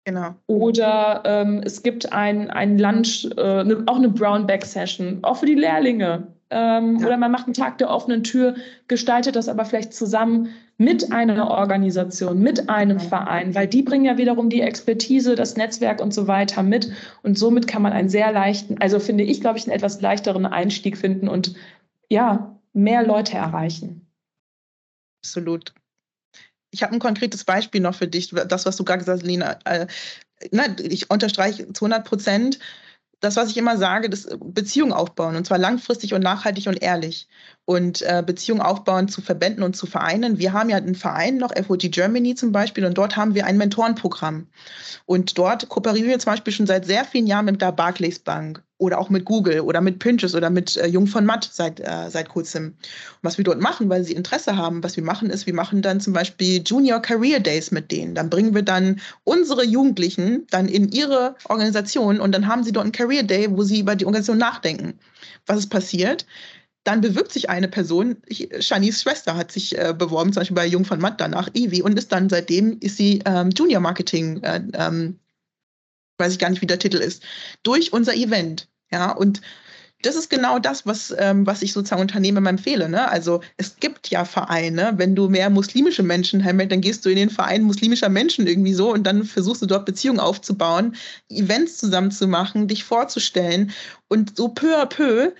[0.04, 0.34] Genau.
[0.46, 5.54] Oder ähm, es gibt ein, ein Lunch, äh, ne, auch eine Brown-Bag-Session, auch für die
[5.54, 6.33] Lehrlinge.
[6.50, 7.06] Ähm, ja.
[7.06, 8.54] Oder man macht einen Tag der offenen Tür,
[8.88, 14.18] gestaltet das aber vielleicht zusammen mit einer Organisation, mit einem Verein, weil die bringen ja
[14.18, 16.90] wiederum die Expertise, das Netzwerk und so weiter mit.
[17.22, 20.46] Und somit kann man einen sehr leichten, also finde ich, glaube ich, einen etwas leichteren
[20.46, 21.54] Einstieg finden und
[22.08, 24.06] ja, mehr Leute erreichen.
[25.22, 25.72] Absolut.
[26.70, 29.58] Ich habe ein konkretes Beispiel noch für dich, das, was du gerade gesagt hast, Lena.
[29.64, 29.86] Äh,
[30.50, 32.58] na, ich unterstreiche zu 100 Prozent
[33.24, 36.82] das, was ich immer sage, das äh, Beziehung aufbauen und zwar langfristig und nachhaltig und
[36.82, 37.28] ehrlich.
[37.64, 40.38] Und äh, Beziehung aufbauen zu Verbänden und zu Vereinen.
[40.38, 43.56] Wir haben ja einen Verein noch, FOG Germany zum Beispiel, und dort haben wir ein
[43.56, 44.48] Mentorenprogramm.
[45.06, 48.62] Und dort kooperieren wir zum Beispiel schon seit sehr vielen Jahren mit der Barclays Bank
[48.84, 52.10] oder auch mit Google oder mit Pinterest oder mit äh, Jung von Matt seit, äh,
[52.10, 52.66] seit kurzem.
[52.66, 52.74] Und
[53.22, 56.00] was wir dort machen, weil sie Interesse haben, was wir machen, ist, wir machen dann
[56.00, 58.14] zum Beispiel Junior Career Days mit denen.
[58.14, 62.84] Dann bringen wir dann unsere Jugendlichen dann in ihre Organisation und dann haben sie dort
[62.84, 64.98] einen Career Day, wo sie über die Organisation nachdenken.
[65.46, 66.26] Was ist passiert?
[66.84, 68.18] Dann bewirbt sich eine Person,
[68.60, 71.98] Shanice Schwester hat sich äh, beworben, zum Beispiel bei Jung von Matt danach, Ivi, und
[71.98, 75.18] ist dann seitdem ist sie ähm, Junior Marketing äh, ähm,
[76.18, 77.22] weiß ich gar nicht, wie der Titel ist,
[77.62, 78.68] durch unser Event.
[78.94, 79.40] Ja, und
[80.02, 82.88] das ist genau das, was, ähm, was ich sozusagen Unternehmen empfehle.
[82.88, 83.08] Ne?
[83.08, 87.16] Also es gibt ja Vereine, wenn du mehr muslimische Menschen hast, dann gehst du in
[87.16, 90.94] den Verein muslimischer Menschen irgendwie so und dann versuchst du dort Beziehungen aufzubauen,
[91.28, 93.72] Events zusammen zu machen, dich vorzustellen
[94.08, 95.32] und so peu à peu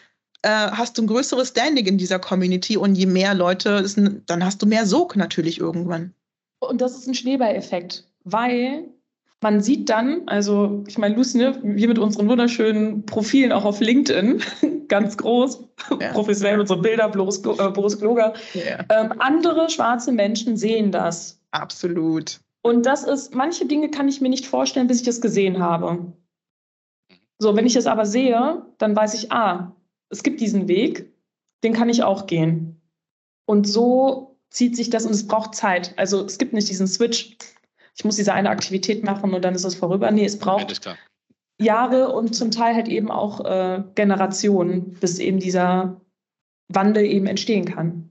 [0.42, 3.86] äh, hast du ein größeres Standing in dieser Community und je mehr Leute,
[4.26, 6.12] dann hast du mehr Sog natürlich irgendwann.
[6.58, 8.88] Und das ist ein Schneeballeffekt, weil
[9.44, 13.78] man sieht dann, also ich meine, Lucy, ne, wir mit unseren wunderschönen Profilen auch auf
[13.78, 14.40] LinkedIn,
[14.88, 15.62] ganz groß,
[16.00, 16.12] ja.
[16.12, 18.32] professionell unsere Bilder, Boris, äh, Boris Kloger.
[18.54, 18.86] Ja.
[18.88, 21.38] Ähm, andere schwarze Menschen sehen das.
[21.50, 22.40] Absolut.
[22.62, 26.10] Und das ist, manche Dinge kann ich mir nicht vorstellen, bis ich das gesehen habe.
[27.38, 29.76] So, wenn ich es aber sehe, dann weiß ich, ah,
[30.08, 31.12] es gibt diesen Weg,
[31.62, 32.80] den kann ich auch gehen.
[33.44, 35.92] Und so zieht sich das und es braucht Zeit.
[35.98, 37.36] Also es gibt nicht diesen Switch,
[37.96, 40.10] ich muss diese eine Aktivität machen und dann ist es vorüber.
[40.10, 40.80] Nee, es braucht
[41.60, 46.00] Jahre und zum Teil halt eben auch äh, Generationen, bis eben dieser
[46.68, 48.10] Wandel eben entstehen kann.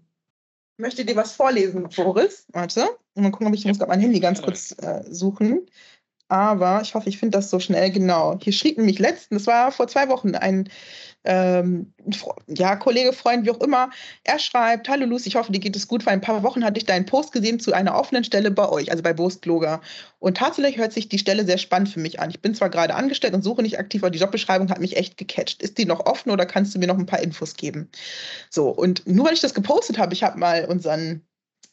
[0.78, 2.48] Ich möchte dir was vorlesen, Boris.
[2.54, 2.88] Warte.
[3.16, 5.68] Und mal gucken, ob ich muss gerade mein Handy ganz kurz äh, suchen.
[6.30, 8.40] Aber ich hoffe, ich finde das so schnell genau.
[8.42, 10.70] Hier schrieb nämlich letztens, das war vor zwei Wochen, ein
[11.26, 11.94] ähm,
[12.48, 13.90] ja, Kollege, Freund, wie auch immer,
[14.24, 16.04] er schreibt, hallo Lucy, ich hoffe, dir geht es gut.
[16.04, 18.92] Vor ein paar Wochen hatte ich deinen Post gesehen zu einer offenen Stelle bei euch,
[18.92, 19.82] also bei Boostloger.
[20.20, 22.30] Und tatsächlich hört sich die Stelle sehr spannend für mich an.
[22.30, 25.18] Ich bin zwar gerade angestellt und suche nicht aktiv, aber die Jobbeschreibung hat mich echt
[25.18, 25.62] gecatcht.
[25.62, 27.90] Ist die noch offen oder kannst du mir noch ein paar Infos geben?
[28.50, 31.22] So, und nur weil ich das gepostet habe, ich habe mal unseren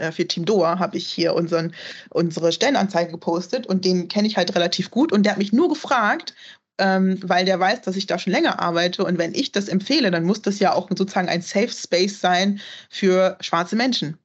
[0.01, 1.75] äh, für Team Doha habe ich hier unseren,
[2.11, 5.69] unsere Stellenanzeige gepostet und den kenne ich halt relativ gut und der hat mich nur
[5.69, 6.35] gefragt,
[6.81, 9.05] ähm, weil der weiß, dass ich da schon länger arbeite.
[9.05, 12.61] Und wenn ich das empfehle, dann muss das ja auch sozusagen ein Safe Space sein
[12.89, 14.19] für schwarze Menschen.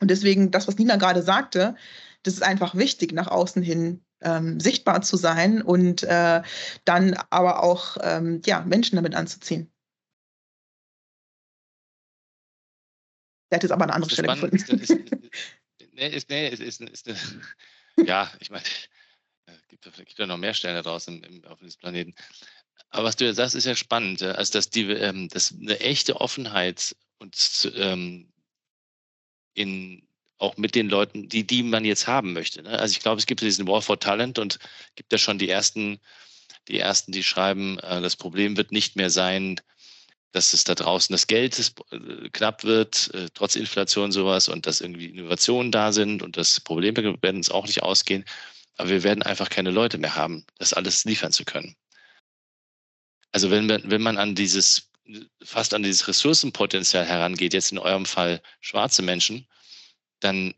[0.00, 1.76] Und deswegen, das, was Nina gerade sagte,
[2.22, 6.42] das ist einfach wichtig, nach außen hin ähm, sichtbar zu sein und äh,
[6.84, 9.70] dann aber auch ähm, ja, Menschen damit anzuziehen.
[13.50, 14.52] Der hat jetzt aber eine andere Stelle spannend.
[14.52, 14.82] gefunden.
[14.82, 17.36] Ist, ist, nee, ist, nee, ist, ist, ist,
[17.96, 18.64] ja, ich meine,
[19.80, 22.14] gibt, gibt ja noch mehr da draußen im, auf diesem Planeten.
[22.90, 24.22] Aber was du ja sagst, ist ja spannend.
[24.22, 28.32] Also, dass, die, ähm, dass eine echte Offenheit und ähm,
[29.54, 30.06] in,
[30.38, 32.62] auch mit den Leuten, die, die man jetzt haben möchte.
[32.62, 32.78] Ne?
[32.78, 34.58] Also ich glaube, es gibt diesen War for Talent und
[34.94, 35.98] gibt da schon die ersten,
[36.68, 39.60] die ersten, die schreiben, äh, das Problem wird nicht mehr sein,
[40.32, 44.66] dass es da draußen das Geld ist, äh, knapp wird, äh, trotz Inflation sowas und
[44.66, 48.24] dass irgendwie Innovationen da sind und das Probleme werden uns auch nicht ausgehen,
[48.76, 51.76] aber wir werden einfach keine Leute mehr haben, das alles liefern zu können.
[53.32, 54.90] Also wenn, wenn man an dieses,
[55.42, 59.46] fast an dieses Ressourcenpotenzial herangeht, jetzt in eurem Fall schwarze Menschen,
[60.20, 60.54] dann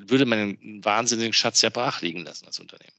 [0.00, 2.96] würde man einen wahnsinnigen Schatz ja brach liegen lassen als Unternehmen.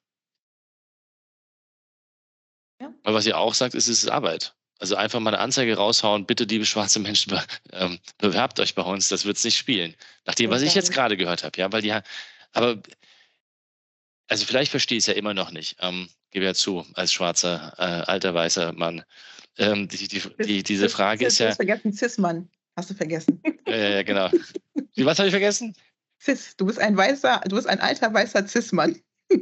[2.81, 2.93] Ja.
[3.03, 4.55] Weil was ihr auch sagt, ist, es ist Arbeit.
[4.77, 8.81] Also einfach mal eine Anzeige raushauen, bitte liebe schwarze Menschen, be, ähm, bewerbt euch bei
[8.81, 9.95] uns, das wird es nicht spielen.
[10.25, 11.97] Nach dem, was ich jetzt gerade gehört habe, ja, weil die,
[12.51, 12.81] aber
[14.27, 15.77] also vielleicht verstehe ich es ja immer noch nicht.
[15.79, 19.03] Ähm, gebe ja zu, als schwarzer, äh, alter, weißer Mann.
[19.57, 21.45] Ähm, die, die, die, diese Frage ist ja.
[21.45, 22.49] Du hast vergessen, Cis-Mann.
[22.75, 23.41] Hast du vergessen.
[23.67, 24.29] Ja, ja, genau.
[24.97, 25.75] Was habe ich vergessen?
[26.21, 26.55] Cis.
[26.57, 28.99] Du bist ein weißer, du bist ein alter weißer Cis-Mann.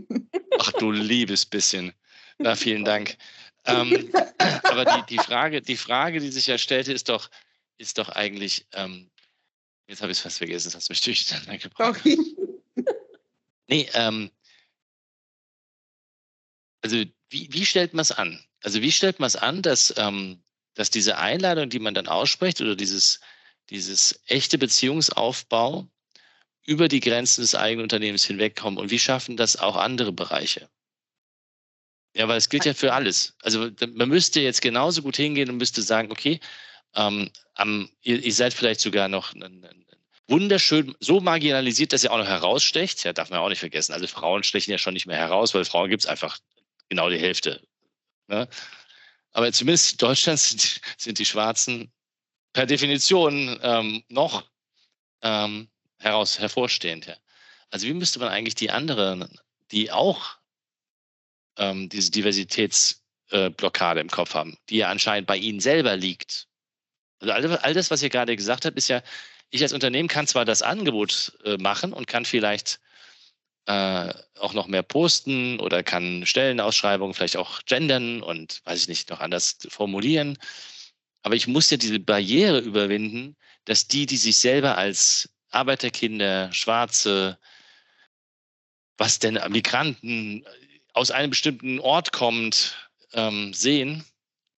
[0.59, 1.93] Ach du liebes bisschen.
[2.37, 3.17] Na, vielen Dank.
[3.65, 4.11] Ähm,
[4.63, 7.29] aber die, die, Frage, die Frage, die sich ja stellte, ist doch,
[7.77, 9.09] ist doch eigentlich, ähm,
[9.87, 11.99] jetzt habe ich es fast vergessen, das hast du mich durcheinander gebracht.
[11.99, 12.17] Okay.
[13.67, 14.29] Nee, ähm,
[16.83, 18.39] also wie, wie stellt man es an?
[18.61, 20.43] Also wie stellt man es an, dass, ähm,
[20.75, 23.19] dass diese Einladung, die man dann ausspricht oder dieses,
[23.69, 25.87] dieses echte Beziehungsaufbau
[26.65, 30.69] über die Grenzen des eigenen Unternehmens hinwegkommen und wie schaffen das auch andere Bereiche?
[32.15, 33.35] Ja, weil es gilt ja für alles.
[33.41, 36.39] Also man müsste jetzt genauso gut hingehen und müsste sagen, okay,
[36.95, 39.85] ähm, am, ihr, ihr, seid vielleicht sogar noch ein, ein,
[40.27, 43.03] wunderschön, so marginalisiert, dass ihr auch noch herausstecht.
[43.03, 43.93] Ja, darf man auch nicht vergessen.
[43.93, 46.37] Also Frauen stechen ja schon nicht mehr heraus, weil Frauen gibt es einfach
[46.89, 47.61] genau die Hälfte.
[48.27, 48.47] Ne?
[49.33, 51.91] aber zumindest in Deutschland sind, sind die Schwarzen
[52.53, 54.47] per Definition ähm, noch
[55.21, 55.69] ähm,
[55.99, 57.19] heraus hervorstehend.
[57.71, 59.39] Also wie müsste man eigentlich die anderen,
[59.71, 60.37] die auch
[61.57, 66.47] ähm, diese Diversitätsblockade äh, im Kopf haben, die ja anscheinend bei ihnen selber liegt.
[67.19, 69.01] Also all, all das, was ihr gerade gesagt habt, ist ja,
[69.49, 72.79] ich als Unternehmen kann zwar das Angebot äh, machen und kann vielleicht
[73.65, 79.09] äh, auch noch mehr posten oder kann Stellenausschreibungen vielleicht auch gendern und weiß ich nicht,
[79.09, 80.37] noch anders formulieren.
[81.21, 87.37] Aber ich muss ja diese Barriere überwinden, dass die, die sich selber als Arbeiterkinder, Schwarze,
[88.97, 90.45] was denn Migranten
[90.93, 94.03] aus einem bestimmten Ort kommt, ähm, sehen,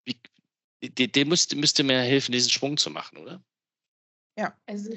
[0.05, 0.17] wie,
[0.89, 3.43] dem müsste, müsste mir helfen, diesen Sprung zu machen, oder?
[4.37, 4.57] Ja.
[4.65, 4.91] Also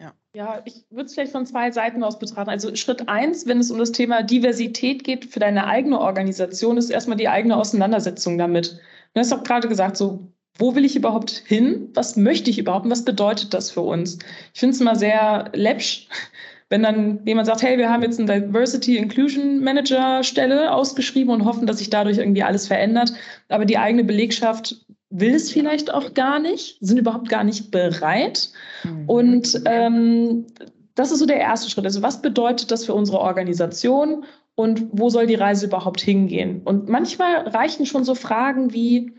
[0.00, 0.12] ja.
[0.34, 2.50] ja, ich würde es vielleicht von zwei Seiten aus betrachten.
[2.50, 6.90] Also Schritt eins, wenn es um das Thema Diversität geht für deine eigene Organisation, ist
[6.90, 8.78] erstmal die eigene Auseinandersetzung damit.
[9.14, 11.90] Du hast auch gerade gesagt, so, wo will ich überhaupt hin?
[11.94, 12.84] Was möchte ich überhaupt?
[12.84, 14.18] Und was bedeutet das für uns?
[14.52, 16.08] Ich finde es immer sehr läppsch,
[16.68, 21.44] wenn dann jemand sagt, hey, wir haben jetzt eine Diversity Inclusion Manager Stelle ausgeschrieben und
[21.44, 23.12] hoffen, dass sich dadurch irgendwie alles verändert,
[23.48, 28.50] aber die eigene Belegschaft will es vielleicht auch gar nicht, sind überhaupt gar nicht bereit.
[28.84, 29.08] Mhm.
[29.08, 30.46] Und ähm,
[30.94, 31.84] das ist so der erste Schritt.
[31.84, 36.62] Also was bedeutet das für unsere Organisation und wo soll die Reise überhaupt hingehen?
[36.64, 39.12] Und manchmal reichen schon so Fragen wie,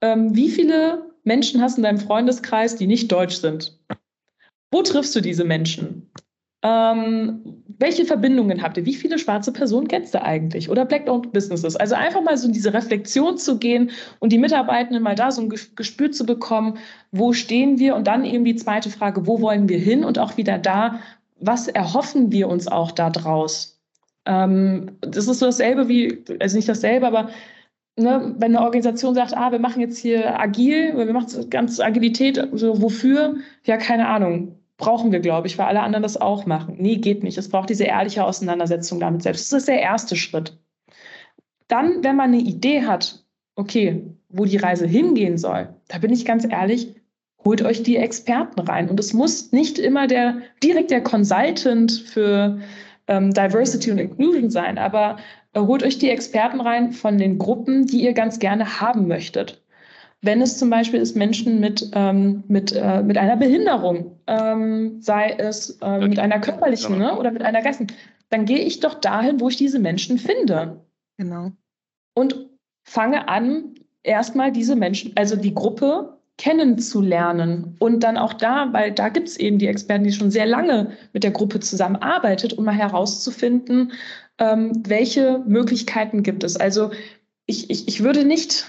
[0.00, 3.78] ähm, wie viele Menschen hast du in deinem Freundeskreis, die nicht deutsch sind?
[4.70, 6.10] Wo triffst du diese Menschen?
[6.62, 8.86] Ähm, welche Verbindungen habt ihr?
[8.86, 10.68] Wie viele schwarze Personen kennst du eigentlich?
[10.68, 11.76] Oder Black-owned Businesses?
[11.76, 15.42] Also einfach mal so in diese Reflexion zu gehen und die Mitarbeitenden mal da so
[15.42, 16.78] ein Gespür zu bekommen,
[17.12, 17.94] wo stehen wir?
[17.94, 20.04] Und dann eben die zweite Frage, wo wollen wir hin?
[20.04, 20.98] Und auch wieder da,
[21.38, 23.80] was erhoffen wir uns auch da draus?
[24.26, 27.30] Ähm, das ist so dasselbe wie, also nicht dasselbe, aber
[27.96, 32.44] ne, wenn eine Organisation sagt, ah, wir machen jetzt hier agil, wir machen ganz Agilität,
[32.54, 33.36] so wofür?
[33.64, 36.76] Ja, keine Ahnung brauchen wir, glaube ich, weil alle anderen das auch machen.
[36.78, 37.36] Nee, geht nicht.
[37.36, 39.52] Es braucht diese ehrliche Auseinandersetzung damit selbst.
[39.52, 40.56] Das ist der erste Schritt.
[41.66, 43.24] Dann, wenn man eine Idee hat,
[43.56, 46.94] okay, wo die Reise hingehen soll, da bin ich ganz ehrlich,
[47.44, 48.88] holt euch die Experten rein.
[48.88, 52.60] Und es muss nicht immer der, direkt der Consultant für
[53.08, 55.18] ähm, Diversity und Inclusion sein, aber
[55.54, 59.62] äh, holt euch die Experten rein von den Gruppen, die ihr ganz gerne haben möchtet.
[60.20, 65.30] Wenn es zum Beispiel ist Menschen mit, ähm, mit, äh, mit einer Behinderung, ähm, sei
[65.38, 67.94] es äh, mit einer körperlichen ne, oder mit einer geistigen,
[68.28, 70.84] dann gehe ich doch dahin, wo ich diese Menschen finde.
[71.18, 71.52] Genau.
[72.14, 72.48] Und
[72.84, 77.76] fange an, erstmal diese Menschen, also die Gruppe kennenzulernen.
[77.78, 80.92] Und dann auch da, weil da gibt es eben die Experten, die schon sehr lange
[81.12, 83.92] mit der Gruppe zusammenarbeitet, um mal herauszufinden,
[84.38, 86.56] ähm, welche Möglichkeiten gibt es.
[86.56, 86.90] Also
[87.46, 88.66] ich, ich, ich würde nicht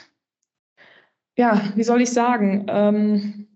[1.40, 3.48] ja, wie soll ich sagen, ähm,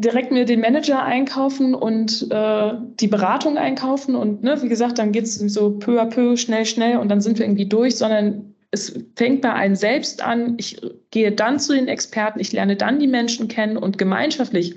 [0.00, 5.12] direkt mir den Manager einkaufen und äh, die Beratung einkaufen und ne, wie gesagt, dann
[5.12, 8.52] geht es so peu à peu, schnell, schnell und dann sind wir irgendwie durch, sondern
[8.72, 10.54] es fängt bei einem selbst an.
[10.58, 10.80] Ich
[11.12, 14.74] gehe dann zu den Experten, ich lerne dann die Menschen kennen und gemeinschaftlich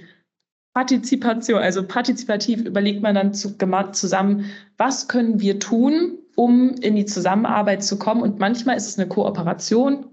[0.75, 3.57] Partizipation, also partizipativ überlegt man dann zu,
[3.93, 4.45] zusammen,
[4.77, 8.21] was können wir tun, um in die Zusammenarbeit zu kommen.
[8.21, 10.05] Und manchmal ist es eine Kooperation,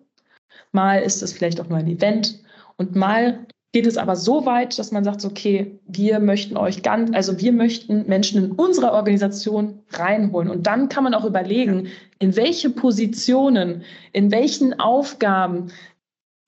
[0.72, 2.42] mal ist es vielleicht auch nur ein Event
[2.76, 7.10] und mal geht es aber so weit, dass man sagt, okay, wir möchten euch ganz,
[7.14, 10.50] also wir möchten Menschen in unserer Organisation reinholen.
[10.50, 15.72] Und dann kann man auch überlegen, in welche Positionen, in welchen Aufgaben.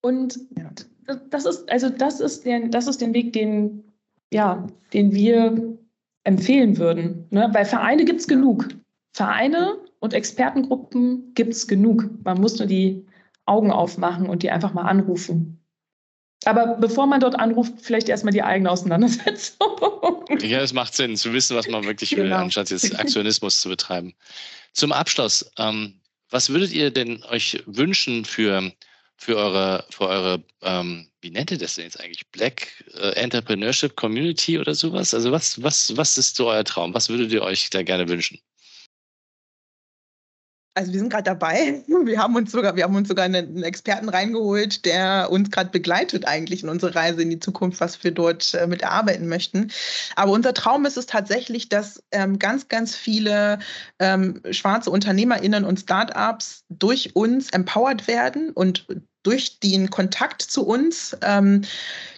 [0.03, 0.39] Und
[1.31, 3.85] das ist, also das ist der, das ist der Weg, den,
[4.31, 5.79] ja, den wir
[6.25, 7.27] empfehlen würden.
[7.31, 7.49] Ne?
[7.53, 8.68] Weil Vereine gibt es genug.
[9.14, 12.11] Vereine und Expertengruppen gibt es genug.
[12.22, 13.07] Man muss nur die
[13.47, 15.61] Augen aufmachen und die einfach mal anrufen.
[16.45, 19.68] Aber bevor man dort anruft, vielleicht erstmal die eigene Auseinandersetzung.
[20.40, 22.38] Ja, es macht Sinn, zu wissen, was man wirklich will, genau.
[22.38, 24.14] anstatt jetzt Aktionismus zu betreiben.
[24.72, 28.72] Zum Abschluss, ähm, was würdet ihr denn euch wünschen für,
[29.16, 32.26] für eure, für eure ähm, wie nennt ihr das denn jetzt eigentlich?
[32.32, 35.14] Black äh, Entrepreneurship Community oder sowas?
[35.14, 36.92] Also was, was, was ist so euer Traum?
[36.92, 38.38] Was würdet ihr euch da gerne wünschen?
[40.77, 41.85] Also wir sind gerade dabei.
[42.05, 46.27] Wir haben uns sogar, wir haben uns sogar einen Experten reingeholt, der uns gerade begleitet
[46.27, 49.70] eigentlich in unsere Reise in die Zukunft, was wir dort äh, mit erarbeiten möchten.
[50.16, 53.61] Aber unser Traum ist es tatsächlich, dass ähm, ganz, ganz viele
[54.01, 58.87] ähm, schwarze UnternehmerInnen und Startups durch uns empowered werden und
[59.25, 61.62] durch den Kontakt zu uns ähm,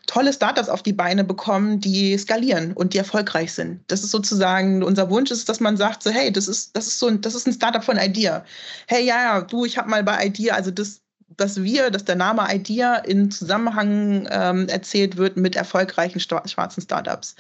[0.07, 3.81] tolle Startups auf die Beine bekommen, die skalieren und die erfolgreich sind.
[3.89, 6.99] Das ist sozusagen unser Wunsch, ist, dass man sagt, so, hey, das ist, das ist
[6.99, 8.45] so ein, das ist ein Startup von Idea.
[8.87, 11.01] Hey, ja, ja, du, ich habe mal bei Idea, also das
[11.37, 17.35] dass wir, dass der Name Idea in Zusammenhang ähm, erzählt wird mit erfolgreichen schwarzen Startups.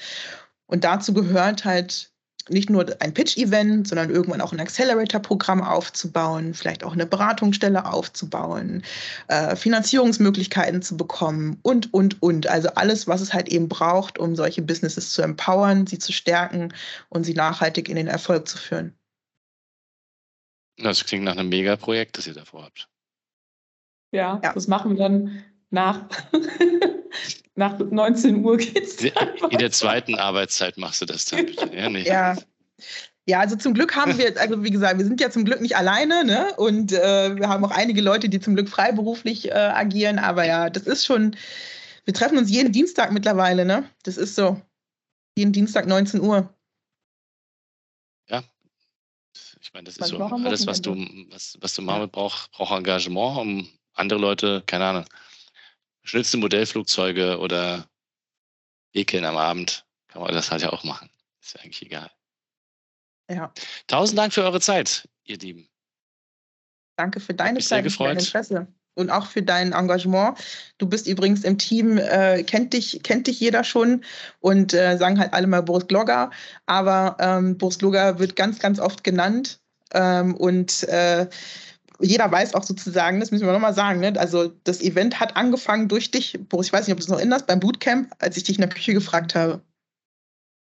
[0.66, 2.10] Und dazu gehört halt
[2.48, 8.82] nicht nur ein Pitch-Event, sondern irgendwann auch ein Accelerator-Programm aufzubauen, vielleicht auch eine Beratungsstelle aufzubauen,
[9.28, 12.46] äh, Finanzierungsmöglichkeiten zu bekommen und, und, und.
[12.46, 16.72] Also alles, was es halt eben braucht, um solche Businesses zu empowern, sie zu stärken
[17.08, 18.94] und sie nachhaltig in den Erfolg zu führen.
[20.78, 22.88] Das klingt nach einem Megaprojekt, das ihr davor habt.
[24.12, 24.52] Ja, ja.
[24.52, 26.08] das machen wir dann nach.
[27.56, 29.02] nach 19 Uhr geht's.
[29.02, 31.74] In der zweiten Arbeitszeit machst du das dann bitte.
[31.74, 32.06] Ja, nee.
[32.06, 32.36] ja.
[33.28, 35.76] Ja, also zum Glück haben wir, also wie gesagt, wir sind ja zum Glück nicht
[35.76, 36.54] alleine, ne?
[36.58, 40.20] Und äh, wir haben auch einige Leute, die zum Glück freiberuflich äh, agieren.
[40.20, 41.34] Aber ja, das ist schon,
[42.04, 43.90] wir treffen uns jeden Dienstag mittlerweile, ne?
[44.04, 44.62] Das ist so.
[45.36, 46.54] Jeden Dienstag 19 Uhr.
[48.28, 48.44] Ja.
[49.60, 50.94] Ich meine, das ist so alles, was du,
[51.30, 55.04] was, was du machen brauchst, braucht Engagement, um andere Leute, keine Ahnung,
[56.06, 57.88] schnellste Modellflugzeuge oder
[58.92, 61.10] Ekeln am Abend, kann man das halt ja auch machen.
[61.42, 62.10] Ist ja eigentlich egal.
[63.30, 63.52] Ja.
[63.86, 65.68] Tausend Dank für eure Zeit, ihr Lieben.
[66.96, 70.38] Danke für deine Zeit und dein Interesse und auch für dein Engagement.
[70.78, 74.04] Du bist übrigens im Team, äh, kennt, dich, kennt dich jeder schon
[74.40, 76.30] und äh, sagen halt alle mal Boris Glogger,
[76.64, 79.60] aber ähm, Boris Glogger wird ganz, ganz oft genannt
[79.92, 81.28] ähm, und äh,
[82.00, 84.12] jeder weiß auch sozusagen, das müssen wir nochmal sagen, ne?
[84.18, 87.18] also das Event hat angefangen durch dich, Boris, ich weiß nicht, ob du es noch
[87.18, 89.60] erinnerst, beim Bootcamp, als ich dich in der Küche gefragt habe.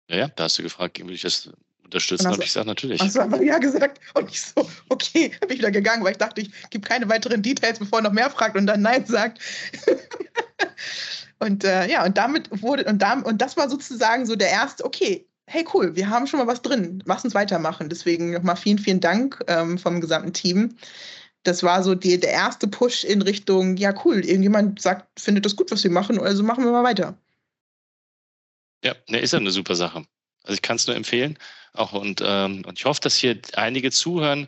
[0.10, 1.50] Ja, ja, da hast du gefragt, wie ich das
[1.84, 2.28] unterstützen?
[2.28, 3.02] Habe ich gesagt, natürlich.
[3.02, 6.18] Hast du einfach ja gesagt und ich so, okay, bin ich wieder gegangen, weil ich
[6.18, 9.40] dachte, ich gebe keine weiteren Details, bevor er noch mehr fragt und dann Nein sagt.
[11.40, 14.86] und äh, ja, und damit wurde, und, da, und das war sozusagen so der erste,
[14.86, 17.90] okay, hey cool, wir haben schon mal was drin, lass uns weitermachen.
[17.90, 20.76] Deswegen nochmal vielen, vielen Dank ähm, vom gesamten Team
[21.48, 25.56] das war so die, der erste Push in Richtung, ja cool, irgendjemand sagt, findet das
[25.56, 27.18] gut, was wir machen, also machen wir mal weiter.
[28.84, 30.06] Ja, ne, ist ja eine super Sache.
[30.44, 31.38] Also ich kann es nur empfehlen.
[31.74, 34.48] Auch und, ähm, und ich hoffe, dass hier einige zuhören,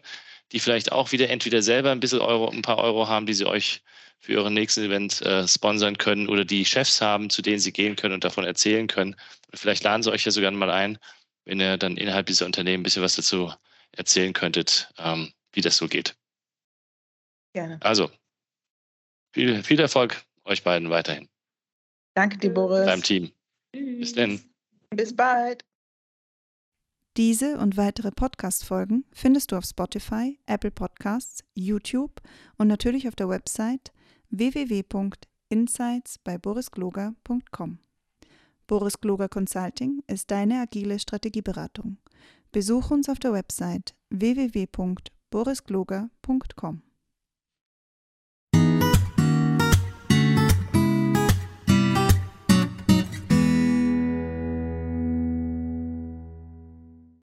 [0.51, 3.45] die vielleicht auch wieder entweder selber ein bisschen Euro, ein paar Euro haben, die sie
[3.45, 3.81] euch
[4.19, 7.95] für euren nächsten Event äh, sponsern können oder die Chefs haben, zu denen sie gehen
[7.95, 9.15] können und davon erzählen können.
[9.51, 10.97] Und vielleicht laden sie euch ja sogar mal ein,
[11.45, 13.51] wenn ihr dann innerhalb dieser Unternehmen ein bisschen was dazu
[13.91, 16.15] erzählen könntet, ähm, wie das so geht.
[17.57, 17.79] Gerne.
[17.81, 18.11] Also,
[19.33, 21.27] viel, viel Erfolg euch beiden weiterhin.
[22.13, 22.85] Danke dir, Boris.
[22.85, 23.31] Deinem Team.
[23.71, 24.39] Bis dann.
[24.91, 25.65] Bis bald.
[27.17, 32.21] Diese und weitere Podcast-Folgen findest du auf Spotify, Apple Podcasts, YouTube
[32.59, 33.91] und natürlich auf der Website
[34.29, 37.79] www.insights bei borisgloger.com.
[38.67, 41.97] Boris Gloger Consulting ist deine agile Strategieberatung.
[42.51, 46.83] Besuch uns auf der Website www.borisgloger.com.